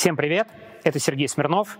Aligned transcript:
Всем 0.00 0.16
привет, 0.16 0.48
это 0.82 0.98
Сергей 0.98 1.28
Смирнов. 1.28 1.78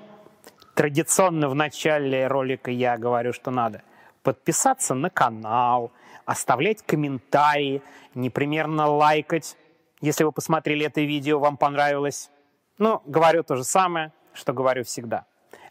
Традиционно 0.74 1.48
в 1.48 1.54
начале 1.54 2.26
ролика 2.26 2.70
я 2.70 2.98
говорю, 2.98 3.32
что 3.32 3.50
надо 3.50 3.80
подписаться 4.22 4.92
на 4.92 5.08
канал, 5.08 5.90
оставлять 6.26 6.82
комментарии, 6.82 7.80
непременно 8.14 8.86
лайкать, 8.86 9.56
если 10.02 10.24
вы 10.24 10.32
посмотрели 10.32 10.84
это 10.84 11.00
видео, 11.00 11.38
вам 11.38 11.56
понравилось. 11.56 12.30
Ну, 12.76 13.00
говорю 13.06 13.42
то 13.42 13.56
же 13.56 13.64
самое, 13.64 14.12
что 14.34 14.52
говорю 14.52 14.84
всегда. 14.84 15.24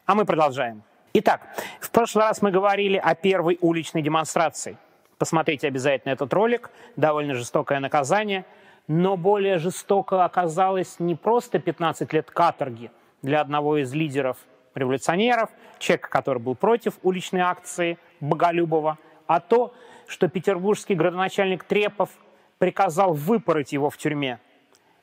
А 0.08 0.16
мы 0.16 0.26
продолжаем. 0.26 0.82
Итак, 1.14 1.42
в 1.80 1.92
прошлый 1.92 2.26
раз 2.26 2.42
мы 2.42 2.50
говорили 2.50 2.98
о 2.98 3.14
первой 3.14 3.60
уличной 3.62 4.02
демонстрации. 4.02 4.80
Посмотрите 5.20 5.68
обязательно 5.68 6.14
этот 6.14 6.34
ролик, 6.34 6.72
довольно 6.96 7.36
жестокое 7.36 7.80
наказание– 7.80 8.44
но 8.90 9.18
более 9.18 9.60
жестоко 9.60 10.26
оказалось 10.26 11.00
не 11.00 11.14
просто 11.14 11.60
15 11.60 12.12
лет 12.12 12.32
каторги 12.32 12.92
для 13.22 13.40
одного 13.40 13.78
из 13.78 13.94
лидеров 13.94 14.38
революционеров, 14.74 15.52
человека, 15.78 16.10
который 16.10 16.40
был 16.40 16.56
против 16.56 16.96
уличной 17.04 17.42
акции 17.42 18.00
Боголюбова, 18.20 18.98
а 19.28 19.42
то, 19.42 19.76
что 20.08 20.28
петербургский 20.28 20.96
градоначальник 20.96 21.66
Трепов 21.66 22.10
приказал 22.58 23.14
выпороть 23.14 23.74
его 23.74 23.92
в 23.92 23.98
тюрьме. 23.98 24.40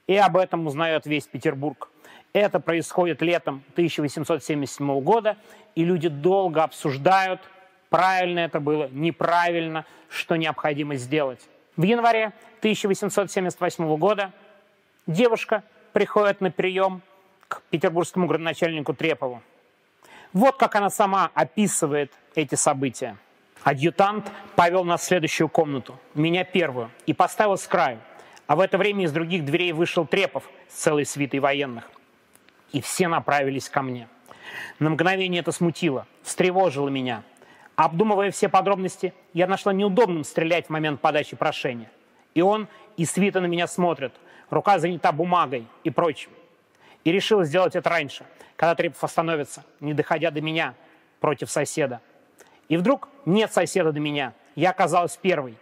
И 0.09 0.17
об 0.17 0.37
этом 0.37 0.67
узнает 0.67 1.07
весь 1.07 1.27
Петербург. 1.29 1.89
Это 2.33 2.59
происходит 2.59 3.23
летом 3.23 3.63
1877 3.73 5.01
года, 5.01 5.37
и 5.77 5.85
люди 5.85 6.09
долго 6.09 6.65
обсуждают, 6.65 7.41
правильно 7.89 8.41
это 8.41 8.59
было, 8.59 8.89
неправильно, 8.91 9.87
что 10.09 10.35
необходимо 10.35 10.97
сделать. 10.97 11.49
В 11.77 11.83
январе 11.83 12.33
1878 12.61 13.97
года 13.99 14.33
девушка 15.07 15.63
приходит 15.93 16.41
на 16.41 16.51
прием 16.51 17.03
к 17.49 17.61
петербургскому 17.71 18.27
градоначальнику 18.27 18.95
Трепову. 18.95 19.43
Вот 20.33 20.57
как 20.57 20.75
она 20.75 20.89
сама 20.89 21.31
описывает 21.35 22.13
эти 22.35 22.55
события. 22.55 23.19
Адъютант 23.63 24.31
повел 24.55 24.85
нас 24.85 25.03
в 25.03 25.05
следующую 25.05 25.49
комнату, 25.49 25.99
меня 26.15 26.45
первую, 26.45 26.91
и 27.05 27.13
поставил 27.13 27.59
с 27.59 27.67
краю. 27.67 27.99
А 28.47 28.57
в 28.57 28.61
это 28.61 28.79
время 28.79 29.05
из 29.05 29.13
других 29.13 29.45
дверей 29.45 29.73
вышел 29.73 30.07
Трепов 30.07 30.45
с 30.69 30.75
целой 30.75 31.05
свитой 31.05 31.41
военных. 31.41 31.91
И 32.73 32.81
все 32.81 33.09
направились 33.09 33.69
ко 33.69 33.83
мне. 33.83 34.09
На 34.79 34.91
мгновение 34.91 35.41
это 35.41 35.53
смутило, 35.53 36.07
встревожило 36.23 36.89
меня– 36.89 37.23
Обдумывая 37.77 38.31
все 38.31 38.49
подробности, 38.49 39.13
я 39.35 39.47
нашла 39.47 39.73
неудобным 39.75 40.25
стрелять 40.25 40.67
в 40.67 40.71
момент 40.71 41.01
подачи 41.01 41.37
прошения. 41.37 41.91
И 42.35 42.41
он, 42.41 42.69
и 42.97 43.05
свита 43.05 43.41
на 43.41 43.47
меня 43.47 43.67
смотрят, 43.67 44.15
рука 44.49 44.79
занята 44.79 45.13
бумагой 45.13 45.67
и 45.85 45.91
прочим. 45.91 46.31
И 47.05 47.13
решила 47.13 47.45
сделать 47.45 47.77
это 47.77 47.89
раньше, 47.91 48.25
когда 48.57 48.75
Трепов 48.75 49.05
остановится, 49.05 49.65
не 49.81 49.93
доходя 49.93 50.31
до 50.31 50.41
меня, 50.41 50.75
против 51.21 51.51
соседа. 51.51 52.01
И 52.69 52.79
вдруг 52.79 53.09
нет 53.27 53.53
соседа 53.53 53.93
до 53.93 54.01
меня, 54.01 54.33
я 54.55 54.71
оказалась 54.71 55.17
первой. 55.17 55.57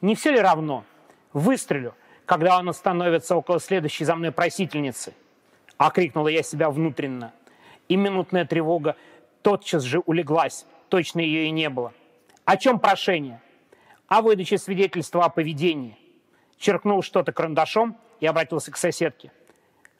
Не 0.00 0.14
все 0.14 0.32
ли 0.32 0.40
равно? 0.40 0.84
Выстрелю, 1.34 1.94
когда 2.24 2.58
он 2.58 2.70
остановится 2.70 3.36
около 3.36 3.60
следующей 3.60 4.04
за 4.04 4.16
мной 4.16 4.32
просительницы. 4.32 5.12
Окрикнула 5.76 6.28
я 6.28 6.42
себя 6.42 6.70
внутренно. 6.70 7.32
И 7.88 7.96
минутная 7.96 8.46
тревога 8.46 8.96
тотчас 9.42 9.82
же 9.82 10.00
улеглась, 10.00 10.66
точно 10.90 11.20
ее 11.20 11.46
и 11.46 11.50
не 11.50 11.70
было. 11.70 11.94
О 12.44 12.56
чем 12.56 12.78
прошение? 12.78 13.40
О 14.08 14.20
выдаче 14.20 14.58
свидетельства 14.58 15.24
о 15.24 15.28
поведении. 15.30 15.96
Черкнул 16.58 17.02
что-то 17.02 17.32
карандашом 17.32 17.96
и 18.18 18.26
обратился 18.26 18.70
к 18.70 18.76
соседке. 18.76 19.32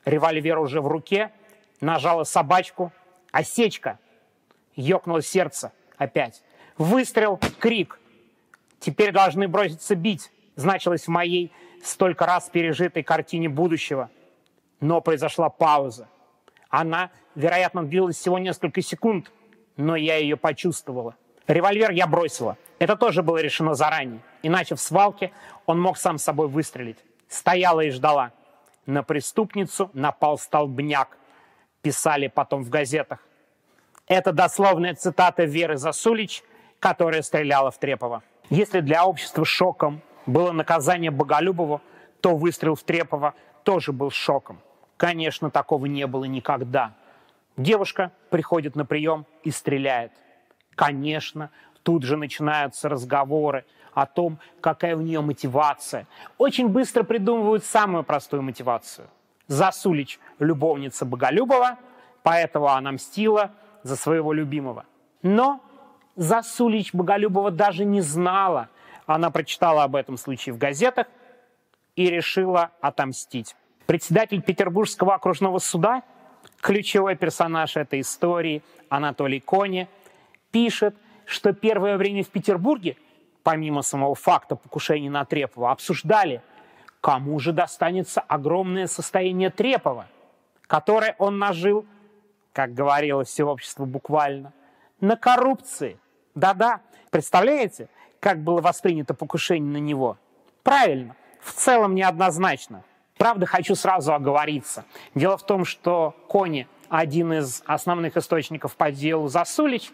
Револьвер 0.04 0.58
уже 0.58 0.80
в 0.80 0.88
руке, 0.88 1.32
нажала 1.80 2.24
собачку. 2.24 2.92
Осечка. 3.30 3.98
Ёкнуло 4.74 5.22
сердце 5.22 5.72
опять. 5.96 6.42
Выстрел, 6.76 7.38
крик. 7.60 7.98
Теперь 8.80 9.12
должны 9.12 9.46
броситься 9.46 9.94
бить, 9.94 10.32
значилось 10.56 11.04
в 11.04 11.08
моей 11.08 11.52
столько 11.82 12.26
раз 12.26 12.48
пережитой 12.48 13.02
картине 13.02 13.48
будущего. 13.48 14.10
Но 14.80 15.00
произошла 15.00 15.50
пауза. 15.50 16.08
Она, 16.70 17.10
вероятно, 17.34 17.84
длилась 17.84 18.16
всего 18.16 18.38
несколько 18.38 18.82
секунд– 18.82 19.30
но 19.76 19.96
я 19.96 20.16
ее 20.16 20.36
почувствовала. 20.36 21.16
Револьвер 21.46 21.90
я 21.90 22.06
бросила. 22.06 22.56
Это 22.78 22.96
тоже 22.96 23.22
было 23.22 23.38
решено 23.38 23.74
заранее. 23.74 24.20
Иначе 24.42 24.74
в 24.74 24.80
свалке 24.80 25.32
он 25.66 25.80
мог 25.80 25.98
сам 25.98 26.18
собой 26.18 26.48
выстрелить. 26.48 26.98
Стояла 27.28 27.80
и 27.80 27.90
ждала. 27.90 28.32
На 28.86 29.02
преступницу 29.02 29.90
напал 29.92 30.38
столбняк. 30.38 31.16
Писали 31.82 32.28
потом 32.28 32.62
в 32.62 32.70
газетах. 32.70 33.18
Это 34.06 34.32
дословная 34.32 34.94
цитата 34.94 35.44
Веры 35.44 35.76
Засулич, 35.76 36.42
которая 36.78 37.22
стреляла 37.22 37.70
в 37.70 37.78
Трепова. 37.78 38.22
Если 38.48 38.80
для 38.80 39.06
общества 39.06 39.44
шоком 39.44 40.02
было 40.26 40.52
наказание 40.52 41.10
Боголюбову, 41.10 41.80
то 42.20 42.36
выстрел 42.36 42.74
в 42.74 42.82
Трепова 42.82 43.34
тоже 43.62 43.92
был 43.92 44.10
шоком. 44.10 44.60
Конечно, 44.96 45.50
такого 45.50 45.86
не 45.86 46.06
было 46.06 46.24
никогда. 46.24 46.94
Девушка 47.60 48.10
приходит 48.30 48.74
на 48.74 48.86
прием 48.86 49.26
и 49.42 49.50
стреляет. 49.50 50.12
Конечно, 50.76 51.50
тут 51.82 52.04
же 52.04 52.16
начинаются 52.16 52.88
разговоры 52.88 53.66
о 53.92 54.06
том, 54.06 54.38
какая 54.62 54.96
у 54.96 55.02
нее 55.02 55.20
мотивация. 55.20 56.06
Очень 56.38 56.68
быстро 56.68 57.02
придумывают 57.02 57.62
самую 57.62 58.02
простую 58.02 58.40
мотивацию. 58.40 59.08
Засулич– 59.46 60.18
любовница 60.38 61.04
Боголюбова, 61.04 61.76
поэтому 62.22 62.68
она 62.68 62.92
мстила 62.92 63.50
за 63.82 63.96
своего 63.96 64.32
любимого. 64.32 64.86
Но 65.20 65.60
Засулич 66.16 66.94
Боголюбова 66.94 67.50
даже 67.50 67.84
не 67.84 68.00
знала. 68.00 68.70
Она 69.04 69.28
прочитала 69.28 69.84
об 69.84 69.96
этом 69.96 70.16
случае 70.16 70.54
в 70.54 70.58
газетах 70.58 71.08
и 71.94 72.08
решила 72.08 72.70
отомстить. 72.80 73.54
Председатель 73.84 74.40
Петербургского 74.40 75.14
окружного 75.14 75.58
суда– 75.58 76.04
ключевой 76.60 77.16
персонаж 77.16 77.76
этой 77.76 78.00
истории, 78.00 78.62
Анатолий 78.88 79.40
Кони, 79.40 79.88
пишет, 80.50 80.94
что 81.24 81.52
первое 81.52 81.96
время 81.96 82.22
в 82.22 82.28
Петербурге, 82.28 82.96
помимо 83.42 83.82
самого 83.82 84.14
факта 84.14 84.56
покушения 84.56 85.10
на 85.10 85.24
Трепова, 85.24 85.70
обсуждали, 85.70 86.42
кому 87.00 87.38
же 87.38 87.52
достанется 87.52 88.20
огромное 88.20 88.86
состояние 88.86 89.50
Трепова, 89.50 90.06
которое 90.66 91.14
он 91.18 91.38
нажил, 91.38 91.86
как 92.52 92.74
говорило 92.74 93.24
все 93.24 93.44
общество 93.44 93.84
буквально, 93.84 94.52
на 95.00 95.16
коррупции. 95.16 95.98
Да-да, 96.34 96.80
представляете, 97.10 97.88
как 98.18 98.42
было 98.42 98.60
воспринято 98.60 99.14
покушение 99.14 99.72
на 99.72 99.78
него? 99.82 100.18
Правильно, 100.62 101.16
в 101.40 101.52
целом 101.52 101.94
неоднозначно. 101.94 102.84
Правда, 103.20 103.44
хочу 103.44 103.74
сразу 103.74 104.14
оговориться. 104.14 104.86
Дело 105.14 105.36
в 105.36 105.44
том, 105.44 105.66
что 105.66 106.14
Кони 106.26 106.66
один 106.88 107.34
из 107.34 107.62
основных 107.66 108.16
источников 108.16 108.76
по 108.76 108.90
делу 108.90 109.28
Засулич, 109.28 109.92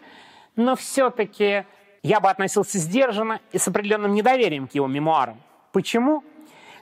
но 0.55 0.77
все-таки 0.77 1.65
я 2.03 2.21
бы 2.21 2.29
относился 2.29 2.77
сдержанно 2.77 3.41
и 3.51 3.57
с 3.57 3.67
определенным 3.67 4.13
недоверием 4.13 4.65
к 4.69 4.75
его 4.75 4.87
мемуарам. 4.87 5.41
Почему? 5.73 6.23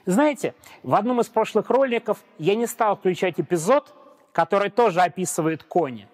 Знаете, 0.04 0.54
в 0.84 0.94
одном 0.94 1.20
из 1.20 1.26
прошлых 1.26 1.68
роликов 1.68 2.18
я 2.38 2.54
не 2.54 2.68
стал 2.68 2.96
включать 2.96 3.40
эпизод, 3.40 3.92
который 4.30 4.70
тоже 4.70 5.00
описывает 5.00 5.64
Кони. 5.64 6.06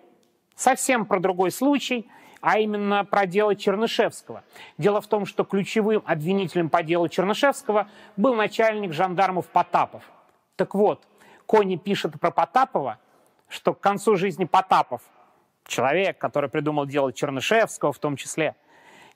Совсем 0.57 1.05
про 1.05 1.21
другой 1.21 1.51
случай, 1.51 2.09
а 2.41 2.59
именно 2.59 3.05
про 3.05 3.27
дело 3.27 3.55
Чернышевского. 3.55 4.45
Дело 4.79 5.03
в 5.03 5.07
том, 5.09 5.27
что 5.27 5.45
ключевым 5.45 6.03
обвинителем 6.07 6.71
по 6.71 6.83
делу 6.83 7.09
Чернышевского 7.09 7.87
был 8.17 8.35
начальник 8.35 8.95
жандармов 8.95 9.47
Потапов– 9.49 10.03
так 10.57 10.75
вот, 10.75 11.07
Кони 11.47 11.77
пишет 11.77 12.19
про 12.21 12.31
Потапова, 12.31 12.99
что 13.49 13.75
к 13.75 13.81
концу 13.81 14.17
жизни 14.17 14.45
Потапов, 14.45 15.03
человек, 15.67 16.19
который 16.19 16.49
придумал 16.49 16.87
дело 16.87 17.13
Чернышевского 17.13 17.93
в 17.93 17.99
том 17.99 18.17
числе, 18.17 18.57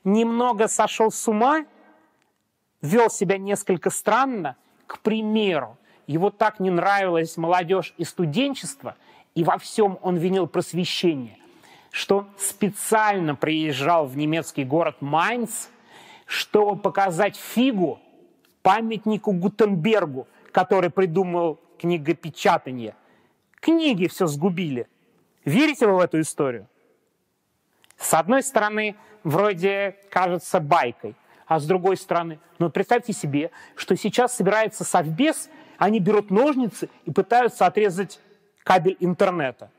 немного 0.03 0.67
сошел 0.67 1.11
с 1.11 1.27
ума, 1.27 1.65
вел 2.81 3.09
себя 3.09 3.37
несколько 3.37 3.89
странно, 3.89 4.55
к 4.85 4.99
примеру, 4.99 5.77
его 6.05 6.29
так 6.29 6.59
не 6.59 6.69
нравилась 6.69 7.37
молодежь 7.37 7.93
и 7.97 8.03
студенчество, 8.03 8.95
и 9.35 9.43
во 9.43 9.57
всем 9.57 9.99
он 10.01 10.17
винил 10.17 10.47
просвещение, 10.47 11.37
что 11.91 12.27
специально 12.37 13.35
приезжал 13.35 14.05
в 14.05 14.15
немецкий 14.15 14.63
город 14.63 14.97
Майнц, 15.01 15.67
чтобы 16.25 16.81
показать 16.81 17.35
фигу 17.35 17.99
памятнику 18.61 19.31
Гутенбергу, 19.31 20.27
который 20.57 20.89
придумал 20.89 21.59
книгопечатание. 21.77 22.95
Книги 23.59 24.07
все 24.07 24.25
сгубили. 24.25 24.87
Верите 25.45 25.85
вы 25.85 25.97
в 25.97 25.99
эту 25.99 26.19
историю? 26.19 26.65
С 27.95 28.11
одной 28.15 28.41
стороны, 28.41 28.95
вроде 29.23 29.97
кажется 30.09 30.59
байкой, 30.59 31.13
а 31.45 31.59
с 31.59 31.67
другой 31.67 31.95
стороны, 31.95 32.39
ну 32.57 32.71
представьте 32.71 33.13
себе, 33.13 33.51
что 33.75 33.95
сейчас 33.95 34.35
собирается 34.35 34.83
совбез, 34.83 35.51
они 35.77 35.99
берут 35.99 36.31
ножницы 36.31 36.89
и 37.05 37.11
пытаются 37.11 37.67
отрезать 37.67 38.19
кабель 38.63 38.97
интернета. 38.99 39.69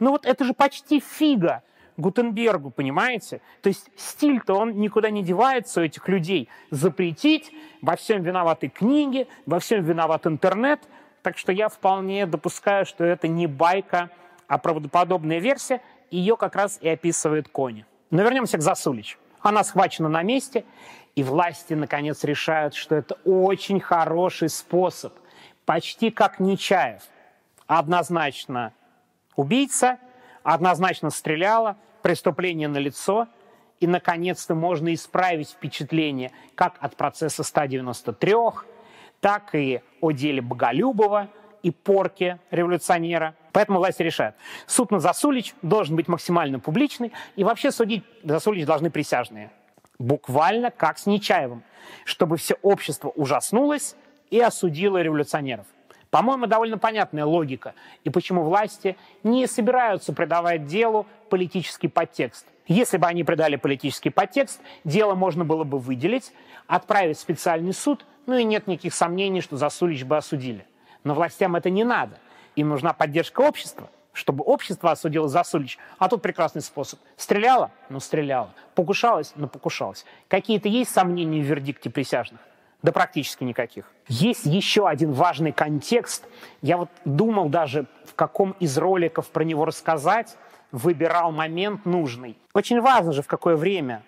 Ну 0.00 0.10
вот 0.10 0.26
это 0.26 0.44
же 0.44 0.52
почти 0.52 0.98
фига 0.98 1.62
Гутенбергу, 1.96 2.70
понимаете? 2.70 3.40
То 3.62 3.68
есть 3.68 3.90
стиль-то 3.96 4.54
он 4.54 4.80
никуда 4.80 5.10
не 5.10 5.22
девается 5.22 5.80
у 5.80 5.84
этих 5.84 6.08
людей. 6.08 6.48
Запретить, 6.70 7.52
во 7.82 7.96
всем 7.96 8.22
виноваты 8.22 8.68
книги, 8.68 9.28
во 9.46 9.60
всем 9.60 9.84
виноват 9.84 10.26
интернет. 10.26 10.80
Так 11.22 11.38
что 11.38 11.52
я 11.52 11.68
вполне 11.68 12.26
допускаю, 12.26 12.84
что 12.84 13.04
это 13.04 13.28
не 13.28 13.46
байка, 13.46 14.10
а 14.48 14.58
правдоподобная 14.58 15.38
версия. 15.38 15.80
Ее 16.10 16.36
как 16.36 16.56
раз 16.56 16.78
и 16.80 16.88
описывает 16.88 17.48
Кони. 17.48 17.86
Но 18.10 18.22
вернемся 18.22 18.58
к 18.58 18.62
Засулич. 18.62 19.18
Она 19.40 19.62
схвачена 19.62 20.08
на 20.08 20.22
месте, 20.22 20.64
и 21.14 21.22
власти, 21.22 21.74
наконец, 21.74 22.24
решают, 22.24 22.74
что 22.74 22.94
это 22.94 23.14
очень 23.24 23.78
хороший 23.78 24.48
способ, 24.48 25.12
почти 25.64 26.10
как 26.10 26.40
Нечаев. 26.40 27.02
Однозначно 27.66 28.72
убийца, 29.36 29.98
однозначно 30.44 31.10
стреляла, 31.10 31.76
преступление 32.02 32.68
на 32.68 32.78
лицо, 32.78 33.26
и, 33.80 33.88
наконец-то, 33.88 34.54
можно 34.54 34.94
исправить 34.94 35.50
впечатление 35.50 36.30
как 36.54 36.76
от 36.78 36.94
процесса 36.96 37.42
193, 37.42 38.34
так 39.20 39.54
и 39.54 39.82
о 40.00 40.12
деле 40.12 40.40
Боголюбова 40.40 41.28
и 41.62 41.70
порке 41.72 42.38
революционера. 42.50 43.34
Поэтому 43.52 43.78
власти 43.78 44.02
решают. 44.02 44.36
Суд 44.66 44.90
на 44.90 45.00
Засулич 45.00 45.54
должен 45.62 45.96
быть 45.96 46.06
максимально 46.06 46.60
публичный, 46.60 47.12
и 47.34 47.42
вообще 47.42 47.72
судить 47.72 48.04
Засулич 48.22 48.64
должны 48.64 48.90
присяжные 48.90 49.50
буквально 49.98 50.70
как 50.70 50.98
с 50.98 51.06
Нечаевым, 51.06 51.62
чтобы 52.04 52.36
все 52.36 52.54
общество 52.62 53.08
ужаснулось 53.10 53.96
и 54.30 54.40
осудило 54.40 55.00
революционеров. 55.00 55.66
По-моему, 56.14 56.46
довольно 56.46 56.78
понятная 56.78 57.24
логика, 57.24 57.74
и 58.04 58.08
почему 58.08 58.44
власти 58.44 58.96
не 59.24 59.48
собираются 59.48 60.12
придавать 60.12 60.64
делу 60.64 61.06
политический 61.28 61.88
подтекст. 61.88 62.46
Если 62.68 62.98
бы 62.98 63.08
они 63.08 63.24
придали 63.24 63.56
политический 63.56 64.10
подтекст, 64.10 64.60
дело 64.84 65.16
можно 65.16 65.44
было 65.44 65.64
бы 65.64 65.80
выделить, 65.80 66.32
отправить 66.68 67.16
в 67.16 67.20
специальный 67.20 67.72
суд, 67.72 68.06
ну 68.26 68.36
и 68.36 68.44
нет 68.44 68.68
никаких 68.68 68.94
сомнений, 68.94 69.40
что 69.40 69.56
Засулич 69.56 70.04
бы 70.04 70.16
осудили. 70.16 70.64
Но 71.02 71.14
властям 71.14 71.56
это 71.56 71.68
не 71.68 71.82
надо. 71.82 72.16
Им 72.54 72.68
нужна 72.68 72.92
поддержка 72.92 73.40
общества 73.40 73.90
чтобы 74.12 74.44
общество 74.44 74.92
осудило 74.92 75.28
Засулич. 75.28 75.76
А 75.98 76.08
тут 76.08 76.22
прекрасный 76.22 76.62
способ. 76.62 77.00
Стреляла? 77.16 77.72
Ну, 77.88 77.98
стреляла. 77.98 78.50
Покушалась? 78.76 79.32
Ну, 79.34 79.48
покушалась. 79.48 80.04
Какие-то 80.28 80.68
есть 80.68 80.92
сомнения 80.92 81.40
в 81.40 81.44
вердикте 81.44 81.90
присяжных? 81.90 82.38
Да 82.84 82.92
практически 82.92 83.44
никаких. 83.44 83.90
Есть 84.08 84.44
еще 84.44 84.86
один 84.86 85.12
важный 85.12 85.52
контекст. 85.52 86.28
Я 86.60 86.76
вот 86.76 86.90
думал 87.06 87.48
даже, 87.48 87.86
в 88.04 88.14
каком 88.14 88.54
из 88.60 88.76
роликов 88.76 89.30
про 89.30 89.42
него 89.42 89.64
рассказать, 89.64 90.36
выбирал 90.70 91.32
момент 91.32 91.86
нужный. 91.86 92.36
Очень 92.52 92.82
важно 92.82 93.12
же, 93.12 93.22
в 93.22 93.26
какое 93.26 93.56
время 93.56 94.02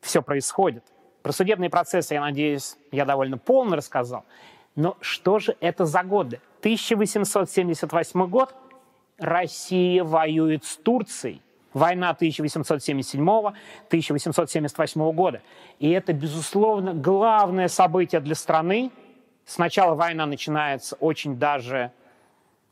все 0.00 0.22
происходит. 0.22 0.82
Про 1.20 1.32
судебные 1.32 1.68
процессы, 1.68 2.14
я 2.14 2.22
надеюсь, 2.22 2.78
я 2.90 3.04
довольно 3.04 3.36
полно 3.36 3.76
рассказал. 3.76 4.24
Но 4.76 4.96
что 5.02 5.38
же 5.38 5.54
это 5.60 5.84
за 5.84 6.02
годы? 6.02 6.40
1878 6.60 8.26
год 8.28 8.54
Россия 9.18 10.02
воюет 10.02 10.64
с 10.64 10.78
Турцией. 10.78 11.42
Война 11.74 12.16
1877-1878 12.18 15.12
года. 15.12 15.42
И 15.78 15.90
это, 15.90 16.12
безусловно, 16.12 16.92
главное 16.94 17.68
событие 17.68 18.20
для 18.20 18.34
страны. 18.34 18.90
Сначала 19.44 19.94
война 19.94 20.26
начинается 20.26 20.96
очень 20.96 21.36
даже 21.36 21.92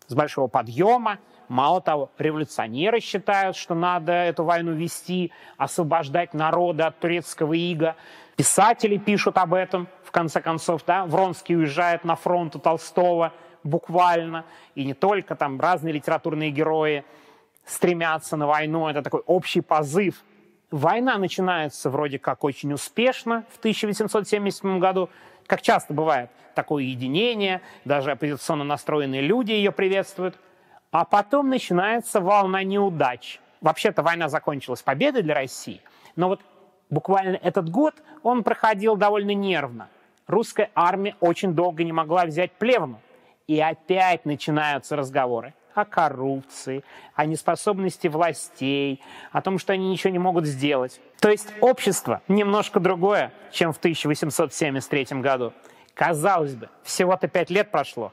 с 0.07 0.15
большого 0.15 0.49
подъема. 0.49 1.19
Мало 1.49 1.81
того, 1.81 2.11
революционеры 2.19 3.01
считают, 3.01 3.57
что 3.57 3.75
надо 3.75 4.13
эту 4.13 4.45
войну 4.45 4.73
вести, 4.73 5.33
освобождать 5.57 6.35
народы 6.35 6.83
от 6.85 7.01
турецкого 7.01 7.55
ига. 7.55 7.97
Писатели 8.37 8.99
пишут 8.99 9.39
об 9.39 9.55
этом, 9.55 9.89
в 10.05 10.13
конце 10.13 10.41
концов. 10.41 10.85
Да? 10.87 11.07
Вронский 11.07 11.57
уезжает 11.57 12.05
на 12.05 12.15
фронт 12.17 12.57
у 12.57 12.59
Толстого– 12.59 13.33
буквально, 13.65 14.45
и 14.75 14.85
не 14.85 14.95
только, 14.95 15.37
там 15.37 15.61
разные 15.61 15.93
литературные 15.93 16.51
герои 16.51 17.05
стремятся 17.71 18.37
на 18.37 18.47
войну, 18.47 18.89
это 18.89 19.03
такой 19.03 19.21
общий 19.27 19.61
позыв. 19.61 20.23
Война 20.71 21.19
начинается 21.19 21.91
вроде 21.91 22.19
как 22.19 22.45
очень 22.45 22.73
успешно 22.73 23.45
в 23.51 23.59
1877 23.59 24.79
году, 24.79 25.09
как 25.47 25.63
часто 25.63 25.95
бывает, 25.95 26.31
такое 26.55 26.85
единение, 26.85 27.61
даже 27.85 28.13
оппозиционно 28.13 28.65
настроенные 28.65 29.21
люди 29.21 29.53
ее 29.53 29.73
приветствуют. 29.73 30.39
А 30.91 31.05
потом 31.05 31.49
начинается 31.49 32.21
волна 32.21 32.63
неудач. 32.65 33.41
Вообще-то 33.61 34.03
война 34.03 34.29
закончилась 34.29 34.83
победой 34.83 35.23
для 35.23 35.35
России, 35.35 35.81
но 36.17 36.29
вот 36.29 36.41
буквально 36.89 37.37
этот 37.37 37.69
год 37.69 37.95
он 38.23 38.43
проходил 38.43 38.97
довольно 38.97 39.35
нервно. 39.35 39.89
Русская 40.27 40.71
армия 40.75 41.17
очень 41.21 41.55
долго 41.55 41.85
не 41.85 41.93
могла 41.93 42.25
взять 42.25 42.53
Плевну. 42.53 43.01
И 43.47 43.61
опять 43.61 44.25
начинаются 44.25 44.95
разговоры 44.95 45.55
о 45.81 45.85
коррупции, 45.85 46.85
о 47.15 47.27
неспособности 47.27 48.09
властей, 48.09 49.03
о 49.33 49.43
том, 49.43 49.59
что 49.59 49.73
они 49.73 49.89
ничего 49.91 50.13
не 50.13 50.19
могут 50.19 50.47
сделать. 50.47 51.01
То 51.21 51.31
есть 51.31 51.49
общество 51.61 52.23
немножко 52.29 52.81
другое, 52.81 53.33
чем 53.53 53.73
в 53.73 53.79
1873 53.79 55.21
году. 55.21 55.53
Казалось 55.95 56.55
бы, 56.55 56.69
всего-то 56.83 57.29
пять 57.29 57.51
лет 57.51 57.71
прошло, 57.71 58.13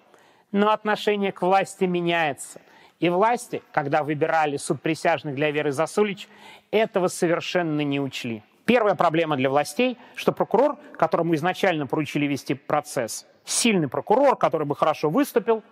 но 0.52 0.72
отношение 0.72 1.32
к 1.32 1.42
власти 1.42 1.86
меняется. 1.86 2.62
И 3.00 3.10
власти, 3.10 3.62
когда 3.72 4.04
выбирали 4.04 4.58
суд 4.58 4.82
присяжных 4.82 5.36
для 5.36 5.52
Веры 5.52 5.72
Засулич, 5.72 6.28
этого 6.72 7.08
совершенно 7.08 7.82
не 7.82 8.00
учли. 8.00 8.44
Первая 8.66 8.96
проблема 8.96 9.38
для 9.38 9.50
властей, 9.50 9.98
что 10.16 10.34
прокурор, 10.34 10.78
которому 10.98 11.36
изначально 11.36 11.88
поручили 11.88 12.26
вести 12.26 12.54
процесс, 12.54 13.26
сильный 13.46 13.88
прокурор, 13.88 14.36
который 14.36 14.68
бы 14.68 14.76
хорошо 14.76 15.10
выступил, 15.10 15.64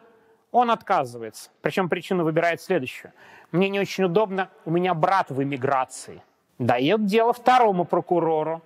он 0.55 0.71
отказывается. 0.71 1.49
Причем 1.61 1.89
причину 1.89 2.23
выбирает 2.23 2.61
следующую. 2.61 3.11
Мне 3.51 3.67
не 3.67 3.77
очень 3.77 4.05
удобно, 4.05 4.49
у 4.63 4.71
меня 4.71 4.93
брат 4.93 5.29
в 5.29 5.43
эмиграции. 5.43 6.23
Дает 6.59 7.05
дело 7.05 7.33
второму 7.33 7.83
прокурору. 7.83 8.61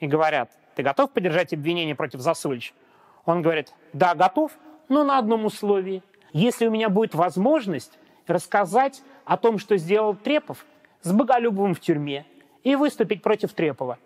И 0.00 0.06
говорят, 0.06 0.50
ты 0.76 0.82
готов 0.82 1.10
поддержать 1.10 1.52
обвинение 1.52 1.94
против 1.94 2.20
Засулич? 2.20 2.72
Он 3.26 3.42
говорит, 3.42 3.74
да, 3.92 4.14
готов, 4.14 4.52
но 4.88 5.04
на 5.04 5.18
одном 5.18 5.44
условии. 5.44 6.02
Если 6.32 6.66
у 6.66 6.70
меня 6.70 6.88
будет 6.88 7.14
возможность 7.14 7.98
рассказать 8.26 9.02
о 9.26 9.36
том, 9.36 9.58
что 9.58 9.76
сделал 9.76 10.14
Трепов 10.14 10.64
с 11.02 11.12
Боголюбовым 11.12 11.74
в 11.74 11.80
тюрьме, 11.80 12.24
и 12.64 12.76
выступить 12.76 13.22
против 13.22 13.52
Трепова. 13.52 13.98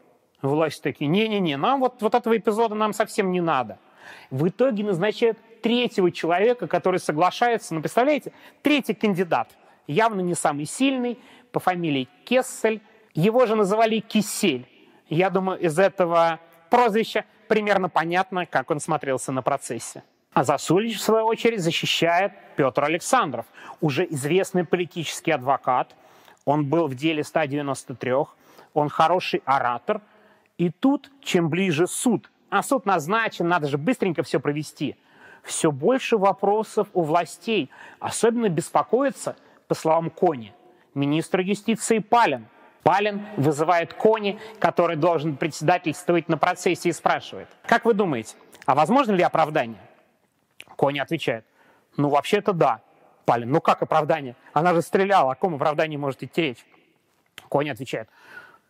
Власть 0.42 0.82
такие, 0.82 1.06
не-не-не, 1.06 1.56
нам 1.56 1.78
вот, 1.78 2.02
вот 2.02 2.14
этого 2.14 2.36
эпизода 2.36 2.74
нам 2.74 2.92
совсем 2.92 3.30
не 3.30 3.40
надо– 3.40 3.78
в 4.30 4.48
итоге 4.48 4.84
назначают 4.84 5.38
третьего 5.62 6.10
человека, 6.10 6.66
который 6.66 7.00
соглашается. 7.00 7.74
Ну, 7.74 7.80
представляете, 7.80 8.32
третий 8.62 8.94
кандидат, 8.94 9.56
явно 9.86 10.20
не 10.20 10.34
самый 10.34 10.66
сильный, 10.66 11.18
по 11.52 11.60
фамилии 11.60 12.08
Кессель. 12.24 12.80
Его 13.14 13.46
же 13.46 13.56
называли 13.56 14.00
Кисель. 14.00 14.68
Я 15.08 15.30
думаю, 15.30 15.58
из 15.58 15.78
этого 15.78 16.38
прозвища 16.70 17.24
примерно 17.48 17.88
понятно, 17.88 18.46
как 18.46 18.70
он 18.70 18.78
смотрелся 18.78 19.32
на 19.32 19.42
процессе. 19.42 20.04
А 20.32 20.44
Засулич, 20.44 20.98
в 20.98 21.02
свою 21.02 21.26
очередь, 21.26 21.60
защищает 21.60 22.32
Петр 22.54 22.84
Александров, 22.84 23.46
уже 23.80 24.06
известный 24.10 24.64
политический 24.64 25.32
адвокат. 25.32 25.96
Он 26.44 26.66
был 26.66 26.86
в 26.86 26.94
деле 26.94 27.24
193, 27.24 28.12
он 28.74 28.88
хороший 28.88 29.42
оратор. 29.44 30.00
И 30.56 30.70
тут, 30.70 31.10
чем 31.20 31.48
ближе 31.48 31.88
суд 31.88 32.30
а 32.50 32.62
суд 32.62 32.84
назначен, 32.84 33.48
надо 33.48 33.68
же 33.68 33.78
быстренько 33.78 34.22
все 34.22 34.40
провести. 34.40 34.96
Все 35.42 35.70
больше 35.70 36.16
вопросов 36.16 36.88
у 36.92 37.02
властей. 37.02 37.70
Особенно 37.98 38.48
беспокоится, 38.48 39.36
по 39.68 39.74
словам 39.74 40.10
Кони, 40.10 40.52
министр 40.94 41.40
юстиции 41.40 41.98
Палин. 41.98 42.46
Палин 42.82 43.26
вызывает 43.36 43.94
Кони, 43.94 44.38
который 44.58 44.96
должен 44.96 45.36
председательствовать 45.36 46.28
на 46.28 46.38
процессе 46.38 46.88
и 46.88 46.92
спрашивает, 46.92 47.48
как 47.66 47.84
вы 47.84 47.94
думаете, 47.94 48.36
а 48.66 48.74
возможно 48.74 49.12
ли 49.12 49.22
оправдание? 49.22 49.80
Кони 50.76 50.98
отвечает, 50.98 51.44
ну 51.96 52.08
вообще-то 52.08 52.52
да. 52.52 52.80
Палин, 53.26 53.50
ну 53.50 53.60
как 53.60 53.82
оправдание? 53.82 54.34
Она 54.52 54.74
же 54.74 54.82
стреляла, 54.82 55.32
о 55.32 55.34
ком 55.34 55.54
оправдании 55.54 55.96
может 55.96 56.22
идти 56.22 56.42
речь? 56.42 56.66
Кони 57.48 57.68
отвечает, 57.68 58.08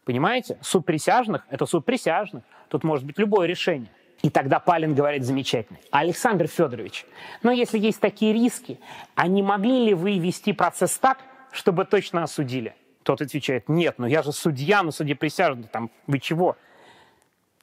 Понимаете? 0.04 0.58
Суд 0.60 0.84
присяжных– 0.84 1.46
это 1.50 1.66
суд 1.66 1.84
присяжных. 1.84 2.42
Тут 2.68 2.84
может 2.84 3.04
быть 3.04 3.18
любое 3.18 3.46
решение. 3.46 3.90
И 4.22 4.28
тогда 4.28 4.60
Палин 4.60 4.94
говорит 4.94 5.24
замечательно. 5.24 5.78
Александр 5.90 6.46
Федорович, 6.46 7.06
но 7.42 7.50
если 7.50 7.78
есть 7.78 8.00
такие 8.00 8.32
риски, 8.32 8.78
а 9.14 9.26
не 9.26 9.42
могли 9.42 9.86
ли 9.86 9.94
вы 9.94 10.18
вести 10.18 10.52
процесс 10.52 10.98
так, 10.98 11.18
чтобы 11.52 11.84
точно 11.86 12.22
осудили? 12.22 12.74
Тот 13.02 13.22
отвечает, 13.22 13.68
нет, 13.68 13.98
но 13.98 14.06
я 14.06 14.22
же 14.22 14.32
судья 14.32 14.82
на 14.82 14.90
суде 14.90 15.14
присяжных, 15.14 15.70
там, 15.70 15.90
вы 16.06 16.18
чего? 16.18 16.56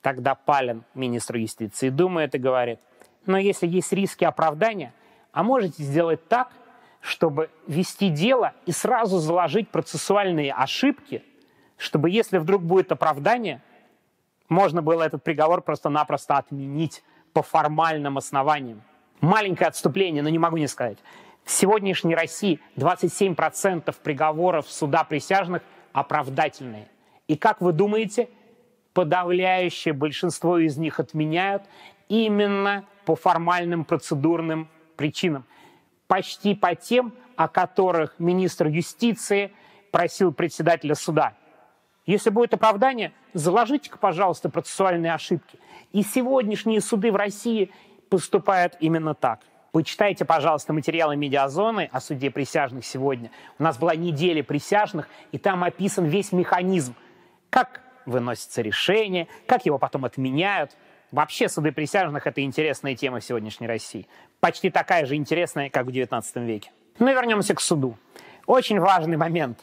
Тогда 0.02 0.34
Палин, 0.34 0.84
министр 0.96 1.38
юстиции, 1.38 1.90
думает 1.90 2.34
и 2.34 2.40
говорит, 2.40 2.80
но 3.28 3.38
если 3.38 3.68
есть 3.68 3.94
риски 3.94 4.24
оправдания, 4.24 4.94
а 5.32 5.44
можете 5.44 5.84
сделать 5.84 6.28
так, 6.28 6.50
чтобы 7.02 7.52
вести 7.68 8.10
дело 8.10 8.54
и 8.66 8.72
сразу 8.72 9.20
заложить 9.20 9.70
процессуальные 9.70 10.54
ошибки, 10.54 11.24
чтобы 11.78 12.10
если 12.10 12.40
вдруг 12.40 12.64
будет 12.64 12.92
оправдание, 12.92 13.62
можно 14.50 14.82
было 14.82 15.04
этот 15.04 15.24
приговор 15.24 15.62
просто-напросто 15.62 16.38
отменить 16.38 17.04
по 17.34 17.42
формальным 17.42 18.18
основаниям. 18.18 18.82
Маленькое 19.22 19.68
отступление, 19.68 20.24
но 20.24 20.30
не 20.30 20.40
могу 20.40 20.58
не 20.58 20.68
сказать. 20.68 20.98
В 21.44 21.52
сегодняшней 21.52 22.16
России 22.16 22.60
27% 22.76 23.96
приговоров 24.04 24.70
суда 24.70 25.04
присяжных 25.04 25.64
оправдательные. 25.94 26.88
И 27.28 27.36
как 27.36 27.62
вы 27.62 27.72
думаете, 27.72 28.30
подавляющее 28.94 29.94
большинство 29.94 30.58
из 30.58 30.78
них 30.78 31.00
отменяют 31.00 31.64
именно 32.10 32.86
по 33.06 33.16
формальным 33.16 33.86
процедурным 33.86 34.70
причинам. 34.96 35.46
Почти 36.08 36.56
по 36.56 36.76
тем, 36.76 37.14
о 37.36 37.48
которых 37.48 38.16
министр 38.18 38.68
юстиции 38.68 39.52
просил 39.92 40.34
председателя 40.34 40.96
суда. 40.96 41.36
Если 42.08 42.30
будет 42.30 42.54
оправдание, 42.54 43.12
заложите-ка, 43.34 43.98
пожалуйста, 43.98 44.50
процессуальные 44.50 45.14
ошибки. 45.14 45.60
И 45.92 46.04
сегодняшние 46.04 46.80
суды 46.82 47.12
в 47.12 47.18
России 47.18 47.70
поступают 48.10 48.78
именно 48.80 49.14
так. 49.14 49.42
Почитайте, 49.74 50.24
пожалуйста, 50.24 50.72
материалы 50.72 51.18
медиазоны 51.18 51.90
о 51.92 52.00
суде 52.00 52.32
присяжных 52.32 52.86
сегодня. 52.86 53.30
У 53.60 53.64
нас 53.64 53.78
была 53.78 53.94
неделя 53.94 54.42
присяжных, 54.42 55.10
и 55.34 55.38
там 55.38 55.66
описан 55.66 56.06
весь 56.06 56.32
механизм, 56.32 56.96
как 57.50 57.82
выносится 58.06 58.62
решение, 58.62 59.28
как 59.46 59.66
его 59.66 59.78
потом 59.78 60.06
отменяют. 60.06 60.78
Вообще 61.12 61.50
суды 61.50 61.74
присяжных– 61.74 62.26
это 62.26 62.42
интересная 62.42 62.96
тема 62.96 63.20
сегодняшней 63.20 63.68
России. 63.68 64.08
Почти 64.40 64.70
такая 64.70 65.06
же 65.06 65.16
интересная, 65.16 65.70
как 65.70 65.86
в 65.86 65.90
XIX 65.90 66.24
веке. 66.46 66.72
И 67.00 67.04
вернемся 67.04 67.54
к 67.54 67.60
суду. 67.60 67.98
Очень 68.46 68.80
важный 68.80 69.18
момент. 69.18 69.60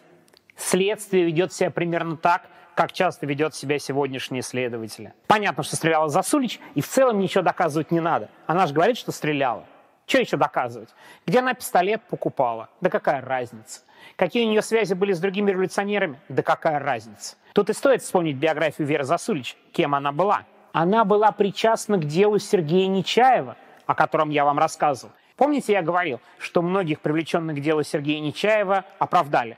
Следствие 0.56 1.24
ведет 1.24 1.52
себя 1.52 1.70
примерно 1.70 2.16
так, 2.16 2.42
как 2.74 2.92
часто 2.92 3.26
ведет 3.26 3.54
себя 3.54 3.78
сегодняшние 3.78 4.42
следователи. 4.42 5.12
Понятно, 5.26 5.62
что 5.62 5.76
стреляла 5.76 6.08
Засулич, 6.08 6.60
и 6.74 6.80
в 6.80 6.88
целом 6.88 7.18
ничего 7.18 7.42
доказывать 7.42 7.90
не 7.90 8.00
надо. 8.00 8.28
Она 8.46 8.66
же 8.66 8.74
говорит, 8.74 8.96
что 8.96 9.12
стреляла. 9.12 9.64
Что 10.06 10.18
еще 10.18 10.36
доказывать? 10.36 10.90
Где 11.26 11.38
она 11.38 11.54
пистолет 11.54 12.02
покупала? 12.02 12.68
Да 12.80 12.90
какая 12.90 13.22
разница? 13.22 13.80
Какие 14.16 14.44
у 14.44 14.50
нее 14.50 14.60
связи 14.60 14.92
были 14.94 15.12
с 15.12 15.20
другими 15.20 15.50
революционерами? 15.50 16.20
Да 16.28 16.42
какая 16.42 16.78
разница? 16.78 17.36
Тут 17.54 17.70
и 17.70 17.72
стоит 17.72 18.02
вспомнить 18.02 18.36
биографию 18.36 18.86
Веры 18.86 19.04
Засулич, 19.04 19.56
кем 19.72 19.94
она 19.94 20.12
была. 20.12 20.42
Она 20.72 21.04
была 21.04 21.32
причастна 21.32 21.96
к 21.96 22.04
делу 22.04 22.38
Сергея 22.38 22.88
Нечаева, 22.88 23.56
о 23.86 23.94
котором 23.94 24.30
я 24.30 24.44
вам 24.44 24.58
рассказывал. 24.58 25.12
Помните, 25.36 25.72
я 25.72 25.82
говорил, 25.82 26.20
что 26.38 26.62
многих 26.62 27.00
привлеченных 27.00 27.56
к 27.56 27.60
делу 27.60 27.82
Сергея 27.82 28.20
Нечаева 28.20 28.84
оправдали? 28.98 29.56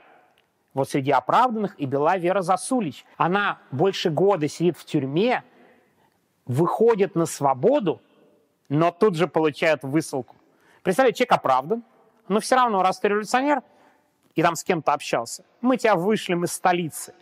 Вот 0.77 0.91
среди 0.91 1.11
оправданных 1.11 1.75
и 1.81 1.87
была 1.87 2.19
Вера 2.19 2.43
Засулич. 2.43 3.07
Она 3.17 3.61
больше 3.71 4.11
года 4.11 4.47
сидит 4.47 4.77
в 4.77 4.85
тюрьме, 4.85 5.43
выходит 6.45 7.15
на 7.15 7.25
свободу, 7.25 8.03
но 8.69 8.91
тут 8.91 9.17
же 9.17 9.27
получает 9.27 9.85
высылку. 9.85 10.37
Представляете, 10.83 11.21
человек 11.21 11.33
оправдан, 11.33 11.83
но 12.29 12.41
все 12.41 12.57
равно, 12.57 12.83
раз 12.83 12.99
ты 12.99 13.09
революционер, 13.09 13.63
и 14.35 14.43
там 14.43 14.55
с 14.55 14.63
кем-то 14.63 14.93
общался, 14.93 15.47
мы 15.63 15.79
тебя 15.79 15.97
вышлем 15.97 16.45
из 16.45 16.53
столицы. 16.53 17.15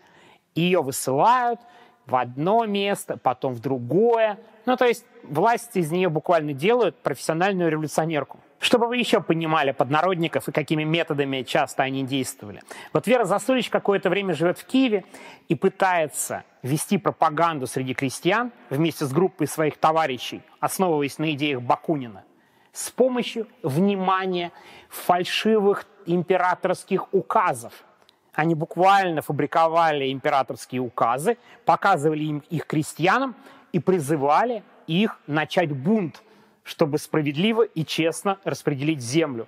Ее 0.56 0.82
высылают 0.82 1.60
в 2.06 2.16
одно 2.16 2.66
место, 2.66 3.18
потом 3.18 3.54
в 3.54 3.60
другое. 3.60 4.40
Ну, 4.66 4.76
то 4.76 4.84
есть 4.84 5.06
власти 5.22 5.78
из 5.78 5.92
нее 5.92 6.08
буквально 6.08 6.54
делают 6.54 6.96
профессиональную 6.96 7.70
революционерку. 7.70 8.40
Чтобы 8.64 8.86
вы 8.86 8.96
еще 8.96 9.20
понимали 9.20 9.72
поднародников 9.72 10.48
и 10.48 10.52
какими 10.52 10.84
методами 10.84 11.42
часто 11.42 11.82
они 11.82 12.02
действовали. 12.02 12.62
Вот 12.94 13.06
Вера 13.06 13.26
Засулич 13.26 13.68
какое-то 13.68 14.08
время 14.08 14.32
живет 14.32 14.56
в 14.56 14.64
Киеве 14.64 15.04
и 15.48 15.54
пытается 15.54 16.44
вести 16.62 16.96
пропаганду 16.96 17.66
среди 17.66 17.92
крестьян 17.92 18.52
вместе 18.70 19.04
с 19.04 19.12
группой 19.12 19.48
своих 19.48 19.76
товарищей, 19.76 20.40
основываясь 20.60 21.18
на 21.18 21.30
идеях 21.32 21.60
Бакунина, 21.60 22.24
с 22.72 22.90
помощью 22.90 23.48
внимания 23.62 24.50
фальшивых 24.88 25.84
императорских 26.06 27.12
указов. 27.12 27.84
Они 28.32 28.54
буквально 28.54 29.20
фабриковали 29.20 30.10
императорские 30.10 30.80
указы, 30.80 31.36
показывали 31.66 32.24
им 32.24 32.42
их 32.48 32.66
крестьянам 32.66 33.34
и 33.72 33.78
призывали 33.78 34.62
их 34.86 35.18
начать 35.26 35.70
бунт– 35.70 36.22
чтобы 36.64 36.98
справедливо 36.98 37.62
и 37.62 37.84
честно 37.84 38.38
распределить 38.42 39.00
землю. 39.00 39.46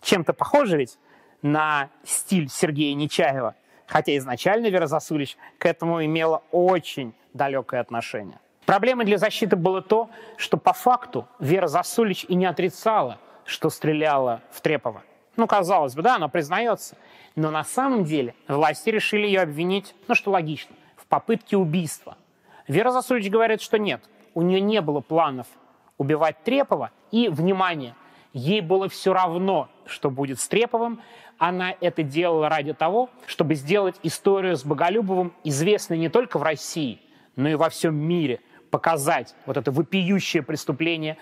Чем-то 0.00 0.32
похоже 0.32 0.78
ведь 0.78 0.98
на 1.42 1.90
стиль 2.04 2.48
Сергея 2.48 2.94
Нечаева, 2.94 3.54
хотя 3.86 4.16
изначально 4.16 4.68
Вера 4.68 4.86
Засулич 4.86 5.36
к 5.58 5.66
этому 5.66 6.02
имела 6.04 6.42
очень 6.52 7.12
далекое 7.34 7.80
отношение. 7.80 8.38
Проблемой 8.64 9.04
для 9.04 9.18
защиты 9.18 9.56
было 9.56 9.82
то, 9.82 10.10
что 10.36 10.56
по 10.56 10.72
факту 10.72 11.26
Вера 11.40 11.66
Засулич 11.66 12.24
и 12.28 12.34
не 12.34 12.46
отрицала, 12.46 13.18
что 13.44 13.68
стреляла 13.68 14.42
в 14.52 14.60
Трепова. 14.60 15.02
Ну, 15.36 15.46
казалось 15.46 15.94
бы, 15.94 16.02
да, 16.02 16.16
она 16.16 16.28
признается. 16.28 16.96
Но 17.34 17.50
на 17.50 17.64
самом 17.64 18.04
деле 18.04 18.34
власти 18.46 18.90
решили 18.90 19.26
ее 19.26 19.40
обвинить, 19.40 19.94
ну, 20.06 20.14
что 20.14 20.30
логично, 20.30 20.74
в 20.96 21.06
попытке 21.06 21.56
убийства. 21.56 22.16
Вера 22.68 22.90
Засулич 22.90 23.28
говорит, 23.28 23.60
что 23.60 23.78
нет, 23.78 24.02
у 24.34 24.42
нее 24.42 24.60
не 24.60 24.80
было 24.80 25.00
планов 25.00 25.46
убивать 26.00 26.42
Трепова. 26.44 26.92
И, 27.12 27.28
внимание, 27.28 27.94
ей 28.32 28.62
было 28.62 28.88
все 28.88 29.12
равно, 29.12 29.68
что 29.84 30.10
будет 30.10 30.40
с 30.40 30.48
Треповым. 30.48 31.02
Она 31.36 31.74
это 31.78 32.02
делала 32.02 32.48
ради 32.48 32.72
того, 32.72 33.10
чтобы 33.26 33.54
сделать 33.54 33.96
историю 34.02 34.56
с 34.56 34.64
Боголюбовым 34.64 35.34
известной 35.44 35.98
не 35.98 36.08
только 36.08 36.38
в 36.38 36.42
России, 36.42 37.00
но 37.36 37.50
и 37.50 37.54
во 37.54 37.68
всем 37.68 37.94
мире, 37.94 38.40
показать 38.70 39.34
вот 39.44 39.58
это 39.58 39.70
вопиющее 39.70 40.42
преступление 40.42 41.18